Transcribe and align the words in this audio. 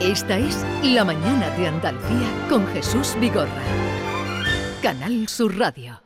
Esta 0.00 0.38
es 0.38 0.64
La 0.82 1.04
Mañana 1.04 1.50
de 1.58 1.68
Andalucía 1.68 2.26
con 2.48 2.66
Jesús 2.68 3.14
Vigorra. 3.20 3.50
Canal 4.80 5.28
Sur 5.28 5.58
Radio. 5.58 6.00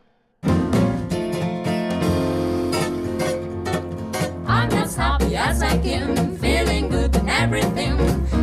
I'm 4.49 4.73
as 4.73 4.97
happy 4.97 5.37
as 5.37 5.63
I 5.63 5.79
can, 5.79 6.37
feeling 6.39 6.89
good 6.89 7.15
and 7.15 7.31
everything, 7.31 7.97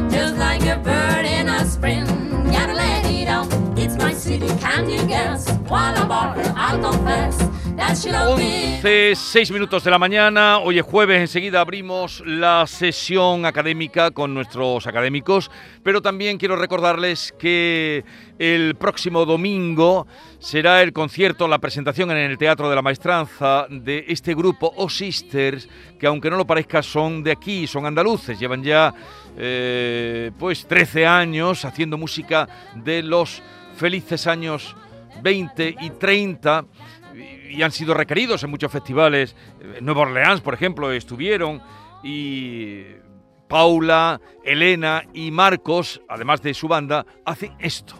just 0.09 0.37
like 0.37 0.65
a 0.67 0.77
bird 0.77 1.25
in 1.25 1.49
a 1.49 1.65
spring. 1.65 2.05
Gotta 2.49 2.73
let 2.73 3.05
it 3.07 3.27
out, 3.27 3.51
it's 3.77 3.97
my 3.97 4.13
city, 4.13 4.47
can 4.61 4.89
you 4.89 5.05
guess? 5.05 5.49
While 5.67 5.97
I'm 5.97 6.09
her, 6.09 6.53
I'll 6.55 6.79
confess 6.79 7.50
that 7.75 7.95
she 7.95 8.11
loved 8.11 8.39
me. 8.39 8.79
11, 8.83 9.15
6 9.15 9.51
minutos 9.51 9.83
de 9.83 9.91
la 9.91 9.99
mañana. 9.99 10.57
Hoy 10.57 10.79
es 10.79 10.85
jueves, 10.85 11.19
enseguida 11.21 11.61
abrimos 11.61 12.23
la 12.25 12.65
sesión 12.65 13.45
académica 13.45 14.09
con 14.09 14.33
nuestros 14.33 14.87
académicos, 14.87 15.51
pero 15.83 16.01
también 16.01 16.37
quiero 16.37 16.55
recordarles 16.55 17.31
que 17.37 18.03
el 18.39 18.75
próximo 18.75 19.25
domingo 19.25 20.07
será 20.39 20.81
el 20.81 20.93
concierto, 20.93 21.47
la 21.47 21.59
presentación 21.59 22.09
en 22.09 22.17
el 22.17 22.37
Teatro 22.39 22.69
de 22.69 22.75
la 22.75 22.81
Maestranza 22.81 23.67
de 23.69 24.05
este 24.07 24.33
grupo 24.33 24.73
O 24.77 24.89
Sisters, 24.89 25.69
que 25.99 26.07
aunque 26.07 26.31
no 26.31 26.37
lo 26.37 26.47
parezca 26.47 26.81
son 26.81 27.23
de 27.23 27.31
aquí, 27.31 27.67
son 27.67 27.85
andaluces, 27.85 28.39
llevan 28.39 28.63
ya 28.63 28.93
eh, 29.37 30.31
pues 30.39 30.65
13 30.65 31.05
años 31.05 31.65
haciendo 31.65 31.99
música 31.99 32.49
de 32.75 33.03
los 33.03 33.43
felices 33.75 34.25
años 34.25 34.75
20 35.21 35.75
y 35.81 35.89
30 35.91 36.65
y- 37.49 37.61
han 37.61 37.71
sido 37.71 37.93
requeridos 37.93 38.43
en 38.43 38.49
muchos 38.49 38.71
festivales. 38.71 39.35
En 39.77 39.85
Nueva 39.85 40.01
Orleans, 40.01 40.41
por 40.41 40.53
ejemplo, 40.53 40.91
estuvieron 40.91 41.61
y 42.03 42.83
Paula, 43.47 44.19
Elena 44.43 45.03
y 45.13 45.31
Marcos, 45.31 46.01
además 46.07 46.41
de 46.41 46.53
su 46.53 46.67
banda, 46.67 47.05
hacen 47.25 47.53
esto. 47.59 47.95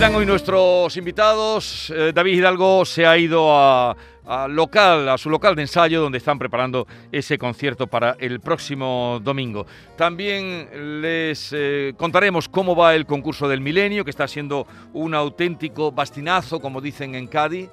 Serán 0.00 0.14
hoy 0.14 0.24
nuestros 0.24 0.96
invitados. 0.96 1.92
Eh, 1.94 2.12
David 2.14 2.38
Hidalgo 2.38 2.86
se 2.86 3.04
ha 3.04 3.18
ido 3.18 3.54
a, 3.54 3.94
a 4.24 4.48
local, 4.48 5.06
a 5.10 5.18
su 5.18 5.28
local 5.28 5.54
de 5.54 5.60
ensayo, 5.60 6.00
donde 6.00 6.16
están 6.16 6.38
preparando 6.38 6.86
ese 7.12 7.36
concierto 7.36 7.86
para 7.86 8.16
el 8.18 8.40
próximo 8.40 9.20
domingo. 9.22 9.66
También 9.98 11.02
les 11.02 11.50
eh, 11.52 11.92
contaremos 11.98 12.48
cómo 12.48 12.74
va 12.74 12.94
el 12.94 13.04
concurso 13.04 13.46
del 13.46 13.60
milenio, 13.60 14.02
que 14.02 14.10
está 14.10 14.26
siendo 14.26 14.66
un 14.94 15.14
auténtico 15.14 15.92
bastinazo, 15.92 16.60
como 16.60 16.80
dicen 16.80 17.14
en 17.14 17.26
Cádiz. 17.26 17.68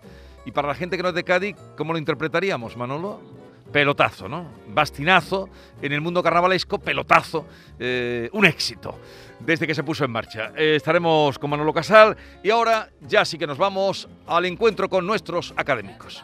Y 0.46 0.52
para 0.52 0.68
la 0.68 0.76
gente 0.76 0.98
que 0.98 1.04
no 1.04 1.10
es 1.10 1.16
de 1.16 1.24
Cádiz, 1.24 1.56
¿cómo 1.78 1.94
lo 1.94 1.98
interpretaríamos, 1.98 2.76
Manolo? 2.76 3.37
Pelotazo, 3.72 4.28
¿no? 4.28 4.48
Bastinazo 4.68 5.50
en 5.82 5.92
el 5.92 6.02
mundo 6.02 6.24
carnavalesco, 6.24 6.80
pelotazo, 6.80 7.46
eh, 7.80 8.30
un 8.34 8.46
éxito 8.46 9.00
desde 9.40 9.68
que 9.68 9.76
se 9.76 9.84
puso 9.84 10.06
en 10.06 10.12
marcha. 10.12 10.52
Eh, 10.56 10.76
estaremos 10.76 11.38
con 11.38 11.50
Manolo 11.50 11.74
Casal 11.74 12.18
y 12.44 12.50
ahora 12.50 12.90
ya 13.02 13.26
sí 13.26 13.38
que 13.38 13.48
nos 13.48 13.58
vamos 13.58 14.08
al 14.26 14.46
encuentro 14.46 14.90
con 14.90 15.06
nuestros 15.06 15.54
académicos. 15.58 16.24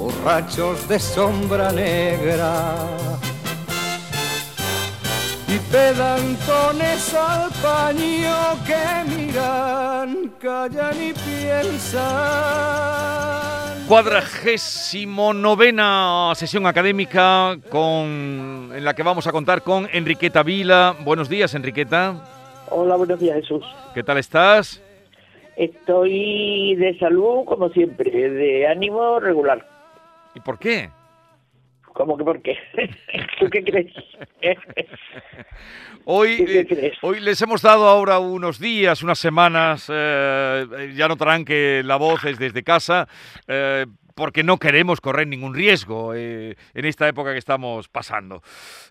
borrachos 0.00 0.88
de 0.88 0.98
sombra 0.98 1.70
negra. 1.72 2.74
Y 5.46 5.58
pedantones 5.70 7.14
al 7.14 7.50
paño 7.62 8.34
que 8.66 8.82
miran, 9.10 10.32
callan 10.40 10.96
y 11.02 11.12
piensan. 11.12 12.00
Cuadragésimo 13.88 15.34
novena 15.34 16.32
sesión 16.34 16.66
académica 16.66 17.58
con, 17.68 18.70
en 18.72 18.84
la 18.84 18.94
que 18.94 19.02
vamos 19.02 19.26
a 19.26 19.32
contar 19.32 19.62
con 19.62 19.88
Enriqueta 19.92 20.42
Vila. 20.42 20.94
Buenos 21.04 21.28
días, 21.28 21.54
Enriqueta. 21.54 22.24
Hola, 22.70 22.96
buenos 22.96 23.18
días, 23.18 23.36
Jesús. 23.40 23.64
¿Qué 23.92 24.02
tal 24.04 24.16
estás? 24.18 24.80
Estoy 25.56 26.76
de 26.76 26.96
salud, 26.98 27.44
como 27.44 27.68
siempre, 27.70 28.30
de 28.30 28.68
ánimo 28.68 29.18
regular. 29.18 29.69
¿Y 30.40 30.42
por 30.42 30.58
qué? 30.58 30.88
¿Cómo 31.92 32.16
que 32.16 32.24
por 32.24 32.40
qué? 32.40 32.56
¿Tú 33.38 33.50
qué 33.50 33.62
crees? 33.62 33.92
Hoy, 36.06 36.38
¿Tú 36.38 36.44
qué 36.46 36.60
eh, 36.60 36.66
crees? 36.66 36.98
hoy 37.02 37.20
les 37.20 37.42
hemos 37.42 37.60
dado 37.60 37.86
ahora 37.86 38.18
unos 38.18 38.58
días, 38.58 39.02
unas 39.02 39.18
semanas, 39.18 39.90
eh, 39.92 40.94
ya 40.96 41.08
notarán 41.08 41.44
que 41.44 41.82
la 41.84 41.96
voz 41.96 42.24
es 42.24 42.38
desde 42.38 42.62
casa, 42.62 43.06
eh, 43.46 43.84
porque 44.16 44.42
no 44.42 44.56
queremos 44.56 45.02
correr 45.02 45.26
ningún 45.26 45.54
riesgo 45.54 46.14
eh, 46.14 46.56
en 46.72 46.84
esta 46.86 47.06
época 47.06 47.32
que 47.32 47.38
estamos 47.38 47.88
pasando. 47.88 48.40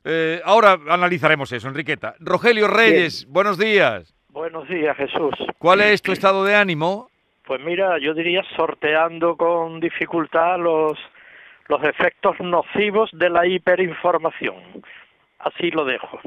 Eh, 0.06 0.40
ahora 0.46 0.78
analizaremos 0.88 1.52
eso, 1.52 1.68
Enriqueta. 1.68 2.14
Rogelio 2.20 2.68
Reyes, 2.68 3.26
buenos 3.28 3.58
días. 3.58 4.14
Buenos 4.30 4.70
días, 4.70 4.96
Jesús. 4.98 5.34
¿Cuál 5.58 5.82
es 5.82 6.04
tu 6.04 6.12
estado 6.12 6.46
de 6.46 6.56
ánimo? 6.56 7.10
Pues 7.50 7.60
mira, 7.66 7.98
yo 7.98 8.14
diría 8.14 8.44
sorteando 8.56 9.36
con 9.36 9.80
dificultad 9.80 10.60
los, 10.60 11.00
los 11.70 11.84
efectos 11.84 12.36
nocivos 12.40 13.10
de 13.14 13.30
la 13.30 13.48
hiperinformación. 13.48 14.56
Así 15.40 15.72
lo 15.72 15.86
dejo. 15.86 16.20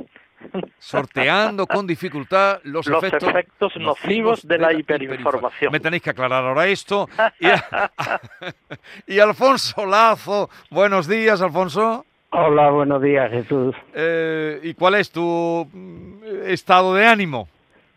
Sorteando 0.79 1.67
con 1.67 1.87
dificultad 1.87 2.61
los, 2.65 2.87
Los 2.87 3.03
efectos, 3.03 3.29
efectos 3.29 3.77
nocivos 3.77 4.47
de 4.47 4.59
la 4.59 4.73
hiperinformación. 4.73 5.71
Me 5.71 5.81
tenéis 5.81 6.03
que 6.03 6.11
aclarar 6.11 6.45
ahora 6.45 6.67
esto. 6.67 7.09
Y, 7.39 7.47
y 9.15 9.19
Alfonso 9.19 9.85
Lazo, 9.85 10.49
buenos 10.71 11.07
días, 11.07 11.43
Alfonso. 11.43 12.07
Hola, 12.31 12.71
buenos 12.71 13.03
días, 13.03 13.31
Jesús. 13.31 13.75
Eh, 13.95 14.61
¿Y 14.63 14.75
cuál 14.75 14.95
es 14.95 15.13
tu 15.13 15.69
mm, 15.71 16.23
estado 16.47 16.95
de 16.95 17.05
ánimo? 17.05 17.49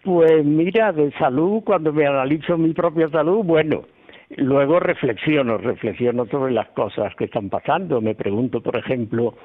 Pues 0.04 0.44
mira, 0.44 0.92
de 0.92 1.12
salud, 1.14 1.64
cuando 1.64 1.94
me 1.94 2.06
analizo 2.06 2.58
mi 2.58 2.74
propia 2.74 3.08
salud, 3.10 3.44
bueno, 3.44 3.86
luego 4.30 4.80
reflexiono, 4.80 5.58
reflexiono 5.58 6.26
sobre 6.26 6.54
las 6.54 6.68
cosas 6.70 7.16
que 7.16 7.26
están 7.26 7.50
pasando. 7.50 8.02
Me 8.02 8.16
pregunto, 8.16 8.62
por 8.62 8.78
ejemplo, 8.78 9.36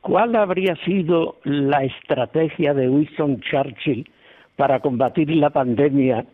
¿cuál 0.00 0.34
habría 0.36 0.76
sido 0.76 1.36
la 1.44 1.84
estrategia 1.84 2.74
de 2.74 2.88
Winston 2.88 3.40
Churchill 3.40 4.08
para 4.56 4.80
combatir 4.80 5.30
la 5.30 5.50
pandemia 5.50 6.24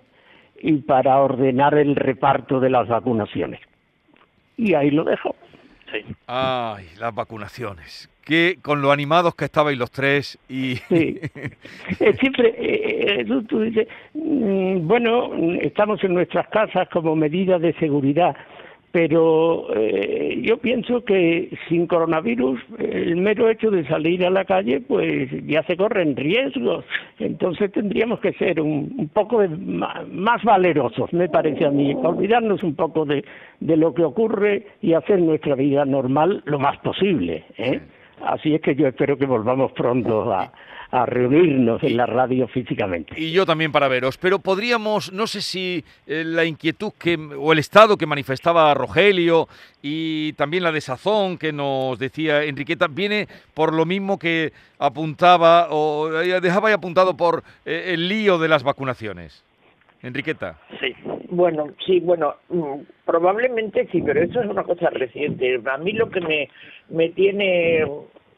y 0.61 0.79
para 0.79 1.19
ordenar 1.21 1.75
el 1.75 1.97
reparto 1.97 2.61
de 2.61 2.71
las 2.71 2.89
vacunaciones? 2.89 3.61
Y 4.57 4.75
ahí 4.75 4.91
lo 4.91 5.05
dejo. 5.05 5.37
Sí. 5.93 6.05
Ay, 6.27 6.87
las 6.99 7.15
vacunaciones. 7.15 8.11
Que 8.29 8.59
con 8.61 8.83
lo 8.83 8.93
animados 8.93 9.35
que 9.35 9.47
estabais 9.47 9.79
los 9.79 9.91
tres 9.91 10.39
y... 10.51 10.75
Sí. 10.91 11.19
Eh, 12.01 12.13
Siempre, 12.21 12.49
eh, 12.59 13.21
eh, 13.21 13.25
tú, 13.25 13.43
tú 13.45 13.61
dices, 13.63 13.89
mm, 14.15 14.87
bueno, 14.87 15.31
estamos 15.63 16.05
en 16.05 16.13
nuestras 16.15 16.47
casas 16.49 16.89
como 16.91 17.17
medida 17.17 17.59
de 17.59 17.73
seguridad, 17.75 18.37
pero 18.93 19.67
eh, 19.75 20.41
yo 20.43 20.59
pienso 20.59 21.05
que 21.05 21.51
sin 21.69 21.87
coronavirus, 21.87 22.61
el 22.79 23.17
mero 23.17 23.49
hecho 23.49 23.71
de 23.71 23.87
salir 23.87 24.25
a 24.27 24.31
la 24.31 24.45
calle, 24.45 24.81
pues 24.81 25.29
ya 25.47 25.63
se 25.65 25.77
corren 25.77 26.15
riesgos. 26.17 26.85
Entonces 27.19 27.73
tendríamos 27.73 28.21
que 28.21 28.33
ser 28.35 28.61
un, 28.61 28.95
un 28.99 29.09
poco 29.09 29.41
de- 29.41 29.49
más 29.49 30.43
valerosos, 30.45 31.13
me 31.15 31.29
parece 31.29 31.65
a 31.65 31.71
mí, 31.71 31.95
olvidarnos 31.95 32.63
un 32.63 32.75
poco 32.77 33.05
de, 33.07 33.25
de 33.61 33.77
lo 33.77 33.95
que 33.95 34.05
ocurre 34.05 34.67
y 34.83 34.93
hacer 34.93 35.19
nuestra 35.21 35.55
vida 35.55 35.85
normal 35.87 36.43
lo 36.45 36.59
más 36.59 36.79
posible. 36.79 37.45
¿eh? 37.57 37.81
Así 38.27 38.55
es 38.55 38.61
que 38.61 38.75
yo 38.75 38.87
espero 38.89 39.17
que 39.17 39.27
volvamos 39.27 39.73
pronto 39.73 40.33
a, 40.33 40.53
a 40.91 41.05
reunirnos 41.05 41.83
en 41.83 41.97
la 41.97 42.07
radio 42.07 42.49
físicamente. 42.49 43.15
Y 43.21 43.33
yo 43.33 43.45
también 43.45 43.73
para 43.73 43.89
veros, 43.89 44.17
pero 44.17 44.39
podríamos, 44.39 45.13
no 45.13 45.27
sé 45.27 45.43
si 45.43 45.85
eh, 46.07 46.25
la 46.25 46.45
inquietud 46.45 46.93
que, 46.99 47.17
o 47.17 47.53
el 47.53 47.59
estado 47.59 47.97
que 47.99 48.07
manifestaba 48.07 48.73
Rogelio 48.75 49.49
y 49.83 50.33
también 50.35 50.63
la 50.63 50.73
desazón 50.73 51.37
que 51.37 51.53
nos 51.53 51.99
decía 51.99 52.43
Enriqueta, 52.45 52.89
viene 52.89 53.29
por 53.53 53.75
lo 53.75 53.85
mismo 53.85 54.19
que 54.19 54.53
apuntaba 54.79 55.69
o 55.71 56.21
eh, 56.21 56.41
dejaba 56.41 56.69
ahí 56.69 56.75
apuntado 56.75 57.17
por 57.17 57.43
eh, 57.67 57.91
el 57.93 58.09
lío 58.09 58.39
de 58.39 58.49
las 58.49 58.63
vacunaciones. 58.63 59.45
Enriqueta. 60.03 60.59
Sí. 60.81 60.95
Bueno, 61.31 61.69
sí, 61.85 62.01
bueno, 62.01 62.37
mm, 62.49 62.81
probablemente 63.05 63.89
sí, 63.91 64.01
pero 64.03 64.23
eso 64.23 64.41
es 64.41 64.49
una 64.49 64.63
cosa 64.63 64.91
reciente. 64.91 65.61
A 65.71 65.79
mí 65.79 65.93
lo 65.93 66.09
que 66.09 66.21
me, 66.21 66.49
me 66.89 67.09
tiene 67.11 67.85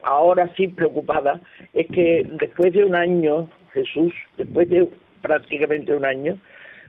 ahora 0.02 0.50
sí 0.56 0.68
preocupada 0.68 1.40
es 1.74 1.86
que 1.88 2.26
después 2.40 2.72
de 2.72 2.84
un 2.84 2.94
año, 2.94 3.48
Jesús, 3.72 4.12
después 4.36 4.68
de 4.70 4.88
prácticamente 5.22 5.94
un 5.94 6.04
año, 6.04 6.38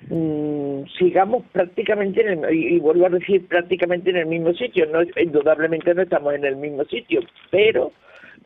mm, 0.09 0.83
sigamos 0.97 1.43
prácticamente, 1.51 2.21
en 2.21 2.43
el, 2.43 2.53
y, 2.53 2.79
vuelvo 2.79 3.05
a 3.05 3.09
decir 3.09 3.47
prácticamente 3.47 4.09
en 4.09 4.17
el 4.17 4.25
mismo 4.25 4.53
sitio. 4.53 4.85
No, 4.87 5.01
indudablemente 5.21 5.93
no 5.93 6.01
estamos 6.01 6.33
en 6.33 6.45
el 6.45 6.55
mismo 6.55 6.85
sitio, 6.85 7.21
pero 7.51 7.91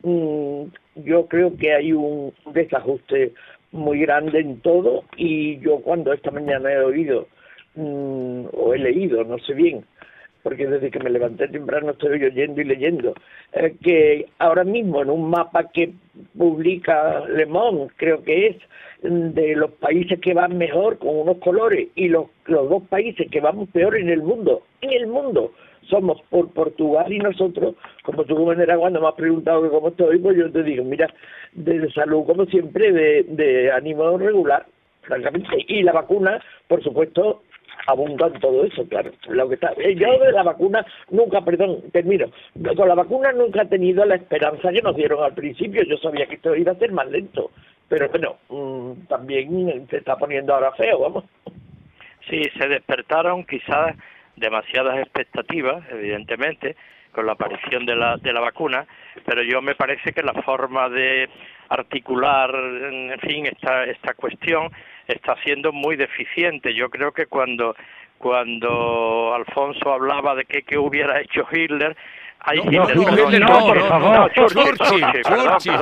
mm, 0.02 0.64
yo 0.96 1.26
creo 1.26 1.56
que 1.56 1.72
hay 1.72 1.92
un 1.92 2.32
desajuste 2.52 3.32
muy 3.76 4.00
grande 4.00 4.40
en 4.40 4.60
todo 4.60 5.04
y 5.16 5.58
yo 5.58 5.78
cuando 5.80 6.12
esta 6.12 6.30
mañana 6.30 6.72
he 6.72 6.78
oído 6.78 7.26
mm, 7.74 8.46
o 8.52 8.74
he 8.74 8.78
leído, 8.78 9.24
no 9.24 9.38
sé 9.38 9.54
bien, 9.54 9.84
porque 10.42 10.66
desde 10.66 10.90
que 10.90 11.00
me 11.00 11.10
levanté 11.10 11.48
temprano 11.48 11.90
estoy 11.90 12.22
oyendo 12.22 12.60
y 12.60 12.64
leyendo, 12.64 13.14
eh, 13.52 13.74
que 13.82 14.26
ahora 14.38 14.64
mismo 14.64 15.02
en 15.02 15.10
un 15.10 15.28
mapa 15.28 15.64
que 15.72 15.92
publica 16.38 17.24
Le 17.26 17.46
Monde, 17.46 17.92
creo 17.96 18.22
que 18.22 18.48
es, 18.48 18.56
de 19.02 19.54
los 19.56 19.72
países 19.72 20.20
que 20.20 20.34
van 20.34 20.56
mejor 20.56 20.98
con 20.98 21.16
unos 21.16 21.38
colores 21.38 21.88
y 21.94 22.08
los, 22.08 22.26
los 22.46 22.68
dos 22.68 22.82
países 22.84 23.30
que 23.30 23.40
vamos 23.40 23.68
peor 23.70 23.96
en 23.96 24.08
el 24.08 24.22
mundo, 24.22 24.62
en 24.80 24.92
el 24.92 25.06
mundo, 25.06 25.52
somos 25.88 26.20
por 26.30 26.50
Portugal 26.52 27.12
y 27.12 27.18
nosotros, 27.18 27.74
como 28.02 28.24
tú 28.24 28.34
como 28.34 28.54
cuando 28.54 29.00
me 29.00 29.08
has 29.08 29.14
preguntado 29.14 29.62
que 29.62 29.68
cómo 29.68 29.88
estoy, 29.88 30.18
pues 30.18 30.36
yo 30.36 30.50
te 30.50 30.62
digo, 30.62 30.84
mira, 30.84 31.12
de 31.52 31.90
salud 31.92 32.24
como 32.26 32.46
siempre, 32.46 32.92
de, 32.92 33.24
de 33.28 33.72
ánimo 33.72 34.16
regular, 34.18 34.66
francamente, 35.02 35.64
y 35.68 35.82
la 35.82 35.92
vacuna, 35.92 36.42
por 36.68 36.82
supuesto, 36.82 37.42
abunda 37.86 38.26
en 38.26 38.40
todo 38.40 38.64
eso, 38.64 38.86
claro. 38.88 39.10
Lo 39.28 39.48
que 39.48 39.54
está, 39.54 39.72
eh, 39.78 39.94
yo 39.94 40.18
de 40.18 40.32
la 40.32 40.42
vacuna 40.42 40.84
nunca, 41.10 41.40
perdón, 41.42 41.82
termino, 41.92 42.26
con 42.76 42.88
la 42.88 42.94
vacuna 42.94 43.32
nunca 43.32 43.62
he 43.62 43.66
tenido 43.66 44.04
la 44.04 44.16
esperanza 44.16 44.72
que 44.72 44.82
nos 44.82 44.96
dieron 44.96 45.22
al 45.22 45.34
principio, 45.34 45.82
yo 45.84 45.96
sabía 45.98 46.26
que 46.26 46.36
esto 46.36 46.54
iba 46.54 46.72
a 46.72 46.78
ser 46.78 46.92
más 46.92 47.08
lento, 47.08 47.50
pero 47.88 48.08
bueno, 48.08 48.36
mm, 48.48 49.06
también 49.06 49.86
se 49.88 49.98
está 49.98 50.16
poniendo 50.16 50.54
ahora 50.54 50.72
feo, 50.72 51.00
vamos. 51.00 51.24
Sí, 52.28 52.42
se 52.58 52.68
despertaron 52.68 53.44
quizás 53.44 53.94
demasiadas 54.36 54.98
expectativas, 54.98 55.84
evidentemente, 55.90 56.76
con 57.12 57.26
la 57.26 57.32
aparición 57.32 57.86
de 57.86 57.96
la, 57.96 58.18
de 58.18 58.32
la 58.32 58.40
vacuna, 58.40 58.86
pero 59.24 59.42
yo 59.42 59.62
me 59.62 59.74
parece 59.74 60.12
que 60.12 60.22
la 60.22 60.34
forma 60.42 60.88
de 60.90 61.28
articular, 61.70 62.54
en 62.54 63.18
fin, 63.20 63.46
esta, 63.46 63.84
esta 63.84 64.14
cuestión 64.14 64.70
está 65.08 65.34
siendo 65.42 65.72
muy 65.72 65.96
deficiente. 65.96 66.74
Yo 66.74 66.90
creo 66.90 67.12
que 67.12 67.26
cuando 67.26 67.74
cuando 68.18 69.34
Alfonso 69.34 69.92
hablaba 69.92 70.34
de 70.34 70.44
que, 70.44 70.62
que 70.62 70.78
hubiera 70.78 71.20
hecho 71.20 71.46
Hitler, 71.52 71.96
hay 72.46 72.58
no, 72.58 72.64
Hitler, 72.64 72.96
no, 72.96 73.02
Hitler, 73.02 73.40
no, 73.40 73.66
por 73.66 73.88
favor, 73.88 74.32
Churchill, 74.32 74.76
Churchill, 74.78 75.22
Churchill. 75.22 75.80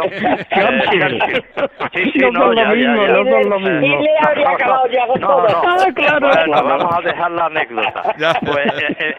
Sí, 1.93 2.11
sí, 2.11 2.19
no, 2.33 2.55
ya, 2.55 2.75
ya, 2.75 2.75
ya. 2.75 2.93
No 2.95 3.25
son 3.25 3.51
lo 3.51 3.61
mismo. 3.61 4.01
Hitler 4.01 4.27
habría 4.27 4.51
acabado 4.51 4.87
ya 4.89 5.07
con 5.07 5.21
todo. 5.21 5.47
Ah, 5.47 5.87
claro. 5.95 6.29
Bueno, 6.29 6.65
vamos 6.65 6.97
a 6.97 7.01
dejar 7.03 7.31
la 7.33 7.47
anécdota. 7.47 8.03
Pues 8.45 8.73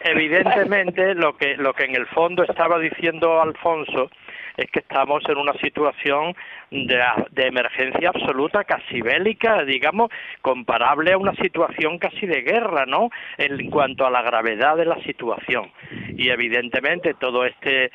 evidentemente 0.04 1.14
lo 1.14 1.36
que 1.36 1.56
lo 1.56 1.72
que 1.72 1.84
en 1.84 1.94
el 1.94 2.06
fondo 2.06 2.42
estaba 2.42 2.78
diciendo 2.78 3.40
Alfonso 3.40 4.10
es 4.56 4.70
que 4.70 4.80
estamos 4.80 5.22
en 5.28 5.38
una 5.38 5.52
situación 5.54 6.34
de, 6.70 7.02
de, 7.30 7.46
emergencia 7.46 8.08
absoluta, 8.08 8.64
casi 8.64 9.00
bélica, 9.00 9.64
digamos, 9.64 10.10
comparable 10.40 11.12
a 11.12 11.18
una 11.18 11.34
situación 11.34 11.98
casi 11.98 12.26
de 12.26 12.42
guerra, 12.42 12.86
¿no? 12.86 13.10
En 13.38 13.70
cuanto 13.70 14.06
a 14.06 14.10
la 14.10 14.22
gravedad 14.22 14.76
de 14.76 14.86
la 14.86 15.00
situación. 15.02 15.70
Y 16.16 16.30
evidentemente 16.30 17.14
todo 17.14 17.44
este 17.44 17.90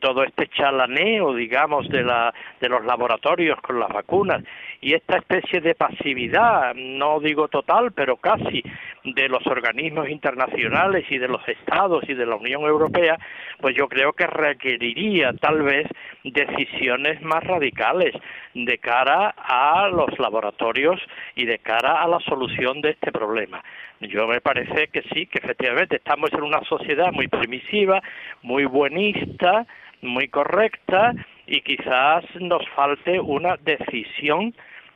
todo 0.00 0.24
este 0.24 0.48
chalaneo, 0.48 1.34
digamos, 1.34 1.88
de 1.88 2.02
la 2.02 2.34
de 2.60 2.68
los 2.68 2.84
laboratorios 2.84 3.60
con 3.60 3.78
las 3.78 3.88
vacunas 3.88 4.42
y 4.82 4.94
esta 4.94 5.16
especie 5.16 5.60
de 5.60 5.76
pasividad, 5.76 6.74
no 6.74 7.20
digo 7.20 7.46
total, 7.46 7.92
pero 7.92 8.16
casi 8.16 8.64
de 9.04 9.28
los 9.28 9.46
organismos 9.46 10.08
internacionales 10.08 11.06
y 11.08 11.18
de 11.18 11.28
los 11.28 11.46
estados 11.48 12.02
y 12.08 12.14
de 12.14 12.26
la 12.26 12.34
Unión 12.34 12.62
Europea, 12.62 13.16
pues 13.60 13.76
yo 13.76 13.88
creo 13.88 14.12
que 14.12 14.26
requeriría 14.26 15.32
tal 15.34 15.62
vez 15.62 15.86
decisiones 16.24 17.22
más 17.22 17.44
radicales 17.44 18.12
de 18.54 18.78
cara 18.78 19.32
a 19.38 19.88
los 19.88 20.18
laboratorios 20.18 21.00
y 21.36 21.46
de 21.46 21.60
cara 21.60 22.02
a 22.02 22.08
la 22.08 22.18
solución 22.18 22.80
de 22.80 22.90
este 22.90 23.12
problema. 23.12 23.62
Yo 24.00 24.26
me 24.26 24.40
parece 24.40 24.88
que 24.88 25.02
sí, 25.14 25.26
que 25.26 25.38
efectivamente 25.38 25.96
estamos 25.96 26.32
en 26.32 26.42
una 26.42 26.60
sociedad 26.64 27.12
muy 27.12 27.28
primisiva, 27.28 28.02
muy 28.42 28.64
buenista, 28.64 29.64
muy 30.00 30.26
correcta 30.26 31.14
y 31.46 31.60
quizás 31.60 32.24
nos 32.40 32.68
falte 32.70 33.20
una 33.20 33.56
decisión 33.58 34.52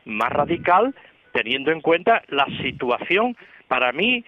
más 0.06 0.30
radical 0.32 0.94
teniendo 1.32 1.70
en 1.70 1.80
cuenta 1.82 2.22
la 2.28 2.46
situación 2.62 3.36
para 3.68 3.92
mí 3.92 4.24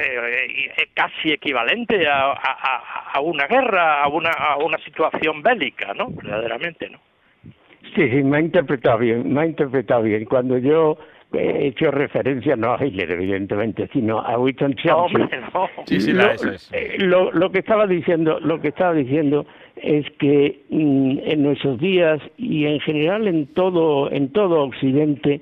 eh, 0.00 0.72
es 0.76 0.88
casi 0.92 1.32
equivalente 1.32 2.06
a, 2.08 2.32
a, 2.32 3.12
a, 3.14 3.20
una 3.20 3.46
guerra, 3.46 4.02
a 4.02 4.08
una, 4.08 4.30
a 4.30 4.56
una 4.56 4.76
situación 4.78 5.40
bélica, 5.42 5.94
¿no? 5.94 6.08
Verdaderamente, 6.10 6.90
¿no? 6.90 6.98
Sí, 7.94 8.08
sí, 8.10 8.22
me 8.22 8.38
ha 8.38 8.40
interpretado 8.40 8.98
bien, 8.98 9.32
me 9.32 9.40
ha 9.42 9.46
interpretado 9.46 10.02
bien. 10.02 10.24
Cuando 10.24 10.58
yo 10.58 10.98
he 11.32 11.68
hecho 11.68 11.90
referencia 11.90 12.56
no 12.56 12.74
a 12.74 12.84
Hitler, 12.84 13.12
evidentemente, 13.12 13.88
sino 13.92 14.20
a 14.20 14.36
Winston 14.38 14.74
Churchill. 14.74 15.28
No, 15.54 15.68
Sí, 15.86 16.00
sí, 16.00 16.12
la, 16.12 16.32
es. 16.32 16.70
eh, 16.72 16.96
lo, 16.98 17.30
lo 17.32 17.50
que 17.52 17.60
estaba 17.60 17.86
diciendo, 17.86 18.40
lo 18.40 18.60
que 18.60 18.68
estaba 18.68 18.94
diciendo 18.94 19.46
es 19.76 20.08
que 20.18 20.60
mm, 20.70 21.18
en 21.24 21.42
nuestros 21.42 21.78
días 21.78 22.20
y 22.36 22.66
en 22.66 22.80
general 22.80 23.26
en 23.26 23.46
todo 23.46 24.10
en 24.10 24.28
todo 24.30 24.62
Occidente 24.62 25.40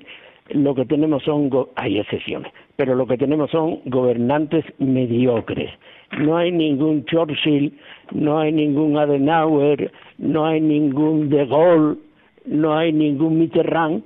lo 0.49 0.75
que 0.75 0.85
tenemos 0.85 1.23
son 1.23 1.49
hay 1.75 1.99
excepciones, 1.99 2.51
pero 2.75 2.95
lo 2.95 3.07
que 3.07 3.17
tenemos 3.17 3.51
son 3.51 3.79
gobernantes 3.85 4.65
mediocres. 4.79 5.71
No 6.19 6.35
hay 6.35 6.51
ningún 6.51 7.05
Churchill, 7.05 7.73
no 8.11 8.39
hay 8.39 8.51
ningún 8.51 8.97
Adenauer, 8.97 9.91
no 10.17 10.45
hay 10.45 10.59
ningún 10.59 11.29
De 11.29 11.45
Gaulle, 11.45 11.97
no 12.45 12.77
hay 12.77 12.91
ningún 12.91 13.39
Mitterrand 13.39 14.03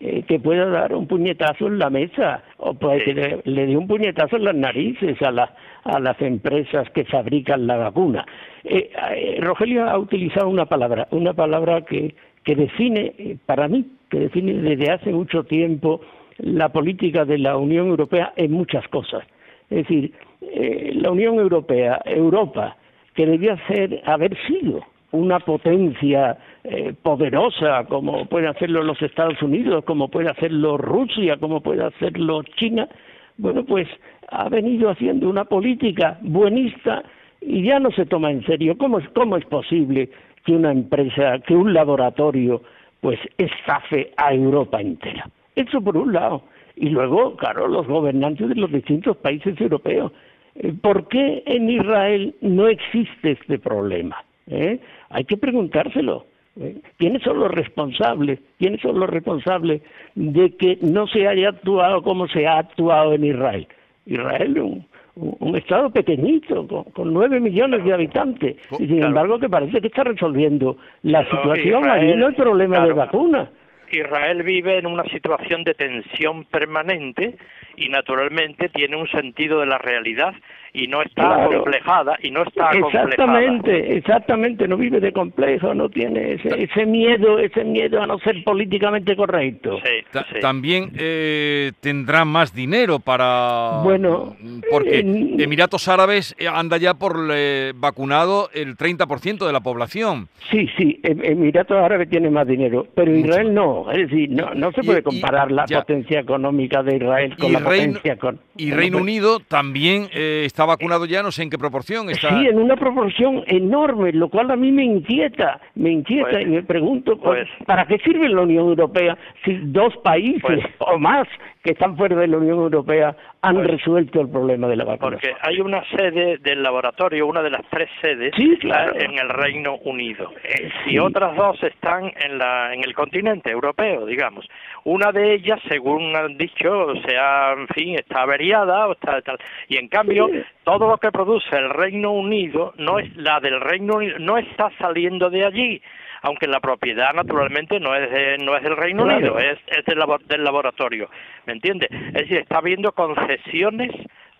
eh, 0.00 0.22
que 0.26 0.38
pueda 0.38 0.66
dar 0.66 0.94
un 0.94 1.06
puñetazo 1.06 1.66
en 1.66 1.78
la 1.78 1.90
mesa 1.90 2.42
o 2.58 2.74
puede 2.74 3.04
que 3.04 3.14
le, 3.14 3.40
le 3.44 3.66
dé 3.66 3.76
un 3.76 3.86
puñetazo 3.86 4.36
en 4.36 4.44
las 4.44 4.54
narices 4.54 5.20
a, 5.22 5.30
la, 5.30 5.54
a 5.84 6.00
las 6.00 6.20
empresas 6.20 6.88
que 6.90 7.04
fabrican 7.04 7.66
la 7.66 7.76
vacuna. 7.76 8.26
Eh, 8.64 8.90
eh, 9.14 9.38
Rogelio 9.40 9.88
ha 9.88 9.98
utilizado 9.98 10.48
una 10.48 10.66
palabra, 10.66 11.06
una 11.10 11.32
palabra 11.32 11.82
que, 11.82 12.14
que 12.44 12.54
define, 12.54 13.14
eh, 13.18 13.36
para 13.46 13.68
mí, 13.68 13.84
que 14.10 14.18
define 14.20 14.54
desde 14.54 14.92
hace 14.92 15.10
mucho 15.10 15.44
tiempo 15.44 16.00
la 16.38 16.68
política 16.70 17.24
de 17.24 17.38
la 17.38 17.56
Unión 17.56 17.88
Europea 17.88 18.32
en 18.36 18.52
muchas 18.52 18.86
cosas. 18.88 19.24
Es 19.70 19.78
decir, 19.78 20.12
eh, 20.40 20.92
la 20.94 21.10
Unión 21.10 21.36
Europea, 21.36 22.00
Europa, 22.04 22.76
que 23.14 23.26
debía 23.26 23.56
ser, 23.66 24.02
haber 24.04 24.36
sido 24.46 24.82
una 25.12 25.38
potencia 25.40 26.36
eh, 26.64 26.94
poderosa 27.02 27.84
como 27.84 28.24
puede 28.26 28.48
hacerlo 28.48 28.82
los 28.82 29.00
Estados 29.02 29.40
Unidos, 29.42 29.84
como 29.84 30.08
puede 30.08 30.30
hacerlo 30.30 30.78
Rusia, 30.78 31.36
como 31.36 31.60
puede 31.60 31.84
hacerlo 31.84 32.42
China, 32.56 32.88
bueno, 33.36 33.64
pues 33.64 33.86
ha 34.30 34.48
venido 34.48 34.88
haciendo 34.90 35.28
una 35.28 35.44
política 35.44 36.18
buenista 36.22 37.02
y 37.40 37.64
ya 37.64 37.78
no 37.78 37.90
se 37.90 38.06
toma 38.06 38.30
en 38.30 38.44
serio. 38.46 38.78
¿Cómo 38.78 38.98
es, 38.98 39.08
cómo 39.10 39.36
es 39.36 39.44
posible 39.44 40.08
que 40.44 40.52
una 40.52 40.72
empresa, 40.72 41.38
que 41.40 41.54
un 41.54 41.74
laboratorio, 41.74 42.62
pues 43.00 43.18
estafe 43.36 44.12
a 44.16 44.32
Europa 44.32 44.80
entera? 44.80 45.28
Eso 45.54 45.80
por 45.82 45.96
un 45.96 46.12
lado. 46.12 46.44
Y 46.76 46.88
luego, 46.88 47.36
claro, 47.36 47.68
los 47.68 47.86
gobernantes 47.86 48.48
de 48.48 48.54
los 48.54 48.72
distintos 48.72 49.16
países 49.18 49.60
europeos. 49.60 50.12
Eh, 50.54 50.72
¿Por 50.80 51.08
qué 51.08 51.42
en 51.46 51.68
Israel 51.68 52.34
no 52.40 52.68
existe 52.68 53.32
este 53.32 53.58
problema? 53.58 54.16
¿Eh? 54.46 54.80
Hay 55.10 55.24
que 55.24 55.36
preguntárselo. 55.36 56.26
¿Eh? 56.60 56.76
¿Quiénes 56.98 57.22
son 57.22 57.38
los 57.38 57.50
responsables? 57.50 58.40
¿Quiénes 58.58 58.80
son 58.80 58.98
los 58.98 59.08
responsables 59.08 59.82
de 60.14 60.56
que 60.56 60.78
no 60.82 61.06
se 61.06 61.26
haya 61.26 61.50
actuado 61.50 62.02
como 62.02 62.28
se 62.28 62.46
ha 62.46 62.58
actuado 62.58 63.14
en 63.14 63.24
Israel? 63.24 63.66
Israel, 64.06 64.58
un, 64.58 64.86
un 65.16 65.56
estado 65.56 65.90
pequeñito, 65.90 66.66
con, 66.66 67.12
nueve 67.12 67.38
millones 67.40 67.84
de 67.84 67.92
habitantes, 67.92 68.56
y 68.78 68.86
sin 68.86 69.02
embargo 69.02 69.38
que 69.38 69.48
parece 69.48 69.80
que 69.80 69.86
está 69.86 70.04
resolviendo 70.04 70.76
la 71.02 71.24
situación, 71.28 71.88
ahí 71.88 72.14
no 72.16 72.28
hay 72.28 72.34
problema 72.34 72.84
de 72.84 72.92
vacuna. 72.92 73.50
Israel 73.92 74.42
vive 74.42 74.78
en 74.78 74.86
una 74.86 75.04
situación 75.04 75.62
de 75.62 75.74
tensión 75.74 76.44
permanente 76.46 77.36
y 77.76 77.88
naturalmente 77.88 78.68
tiene 78.68 78.96
un 78.96 79.06
sentido 79.08 79.60
de 79.60 79.66
la 79.66 79.78
realidad 79.78 80.34
y 80.74 80.88
no 80.88 81.02
está 81.02 81.46
complejada 81.46 82.18
y 82.20 82.30
no 82.30 82.42
está 82.42 82.70
exactamente 82.72 83.96
exactamente 83.96 84.66
no 84.66 84.76
vive 84.76 84.98
de 85.00 85.12
complejo 85.12 85.72
no 85.72 85.88
tiene 85.88 86.32
ese, 86.32 86.64
ese 86.64 86.84
miedo 86.84 87.38
ese 87.38 87.64
miedo 87.64 88.02
a 88.02 88.06
no 88.06 88.18
ser 88.18 88.42
políticamente 88.44 89.16
correcto. 89.16 89.78
Sí, 89.84 90.40
también 90.40 90.92
eh, 90.96 91.72
tendrá 91.80 92.24
más 92.24 92.54
dinero 92.54 92.98
para 92.98 93.80
bueno 93.82 94.36
porque 94.70 95.00
Emiratos 95.00 95.88
Árabes 95.88 96.34
eh, 96.38 96.48
anda 96.48 96.76
ya 96.76 96.94
por 96.94 97.28
eh, 97.32 97.72
vacunado 97.76 98.50
el 98.52 98.76
30% 98.76 99.46
de 99.46 99.52
la 99.52 99.60
población. 99.60 100.28
Sí 100.50 100.68
sí 100.76 101.00
em, 101.02 101.20
Emiratos 101.24 101.76
Árabes 101.76 102.08
tiene 102.10 102.30
más 102.30 102.46
dinero 102.46 102.86
pero 102.94 103.14
Israel 103.14 103.54
no 103.54 103.90
es 103.92 104.10
decir 104.10 104.30
no 104.30 104.54
no 104.54 104.72
se 104.72 104.82
puede 104.82 105.02
comparar 105.02 105.52
la 105.52 105.66
potencia 105.66 106.20
económica 106.20 106.82
de 106.82 106.96
Israel 106.96 107.36
con 107.38 107.52
la 107.52 107.60
potencia 107.60 108.16
con 108.16 108.40
y 108.56 108.72
Reino 108.72 108.98
Unido 108.98 109.40
también 109.40 110.08
está 110.12 110.63
vacunado 110.66 111.06
ya, 111.06 111.22
no 111.22 111.30
sé 111.30 111.42
en 111.42 111.50
qué 111.50 111.58
proporción 111.58 112.10
está. 112.10 112.28
Sí, 112.28 112.46
en 112.46 112.58
una 112.58 112.76
proporción 112.76 113.42
enorme, 113.46 114.12
lo 114.12 114.28
cual 114.28 114.50
a 114.50 114.56
mí 114.56 114.72
me 114.72 114.84
inquieta, 114.84 115.60
me 115.74 115.90
inquieta 115.90 116.30
pues, 116.30 116.46
y 116.46 116.48
me 116.48 116.62
pregunto, 116.62 117.16
pues, 117.18 117.48
¿para 117.66 117.86
qué 117.86 117.98
sirve 117.98 118.28
la 118.28 118.42
Unión 118.42 118.68
Europea 118.68 119.16
si 119.44 119.54
dos 119.64 119.94
países 120.02 120.42
pues, 120.42 120.60
o 120.78 120.98
más 120.98 121.26
que 121.62 121.72
están 121.72 121.96
fuera 121.96 122.16
de 122.16 122.28
la 122.28 122.36
Unión 122.36 122.58
Europea 122.58 123.16
han 123.40 123.62
resuelto 123.64 124.20
el 124.20 124.28
problema 124.28 124.68
de 124.68 124.76
la 124.76 124.84
vacuna? 124.84 125.12
Porque 125.12 125.34
hay 125.40 125.60
una 125.60 125.82
sede 125.90 126.38
del 126.38 126.62
laboratorio, 126.62 127.26
una 127.26 127.42
de 127.42 127.50
las 127.50 127.62
tres 127.70 127.88
sedes, 128.00 128.32
en 128.38 129.18
el 129.18 129.28
Reino 129.28 129.76
Unido, 129.84 130.30
eh, 130.42 130.70
y 130.86 130.98
otras 130.98 131.36
dos 131.36 131.62
están 131.62 132.12
en, 132.24 132.38
la, 132.38 132.74
en 132.74 132.84
el 132.84 132.94
continente 132.94 133.50
europeo, 133.50 134.06
digamos. 134.06 134.46
Una 134.84 135.12
de 135.12 135.34
ellas, 135.34 135.60
según 135.68 136.14
han 136.14 136.36
dicho, 136.36 136.94
sea, 137.06 137.52
en 137.52 137.68
fin, 137.68 137.94
está 137.94 138.22
averiada, 138.22 138.86
o 138.86 138.92
está, 138.92 139.20
tal, 139.22 139.38
y 139.68 139.78
en 139.78 139.88
cambio 139.88 140.28
todo 140.64 140.88
lo 140.88 140.98
que 140.98 141.10
produce 141.10 141.56
el 141.56 141.70
Reino 141.70 142.12
Unido 142.12 142.74
no 142.76 142.98
es 142.98 143.14
la 143.16 143.40
del 143.40 143.60
Reino 143.60 143.96
Unido 143.96 144.18
no 144.18 144.38
está 144.38 144.70
saliendo 144.78 145.30
de 145.30 145.44
allí 145.44 145.82
aunque 146.22 146.46
la 146.46 146.60
propiedad 146.60 147.12
naturalmente 147.12 147.78
no 147.78 147.94
es 147.94 148.42
no 148.42 148.56
es 148.56 148.62
del 148.62 148.76
Reino 148.76 149.04
Unido 149.04 149.38
es, 149.38 149.58
es 149.66 149.84
del, 149.84 150.02
del 150.26 150.44
laboratorio 150.44 151.08
me 151.46 151.52
entiende 151.54 151.88
es 151.90 152.12
decir 152.12 152.38
está 152.38 152.58
habiendo 152.58 152.92
concesiones 152.92 153.90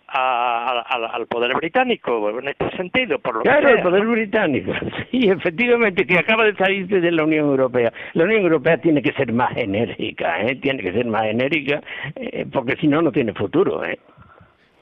al 0.07 1.27
poder 1.27 1.53
británico 1.55 2.29
en 2.39 2.47
este 2.49 2.69
sentido 2.77 3.19
por 3.19 3.35
lo 3.35 3.41
claro 3.41 3.69
el 3.69 3.81
poder 3.81 4.05
británico 4.05 4.71
sí 5.11 5.29
efectivamente 5.29 6.05
que 6.05 6.17
acaba 6.17 6.45
de 6.45 6.55
salir 6.55 6.87
de 6.87 7.11
la 7.11 7.23
Unión 7.23 7.47
Europea 7.47 7.91
la 8.13 8.23
Unión 8.23 8.43
Europea 8.43 8.77
tiene 8.77 9.01
que 9.01 9.13
ser 9.13 9.33
más 9.33 9.55
enérgica 9.57 10.41
¿eh? 10.41 10.55
tiene 10.55 10.81
que 10.81 10.93
ser 10.93 11.05
más 11.05 11.25
enérgica 11.25 11.81
eh, 12.15 12.45
porque 12.51 12.75
si 12.77 12.87
no 12.87 13.01
no 13.01 13.11
tiene 13.11 13.33
futuro 13.33 13.83
¿eh? 13.83 13.99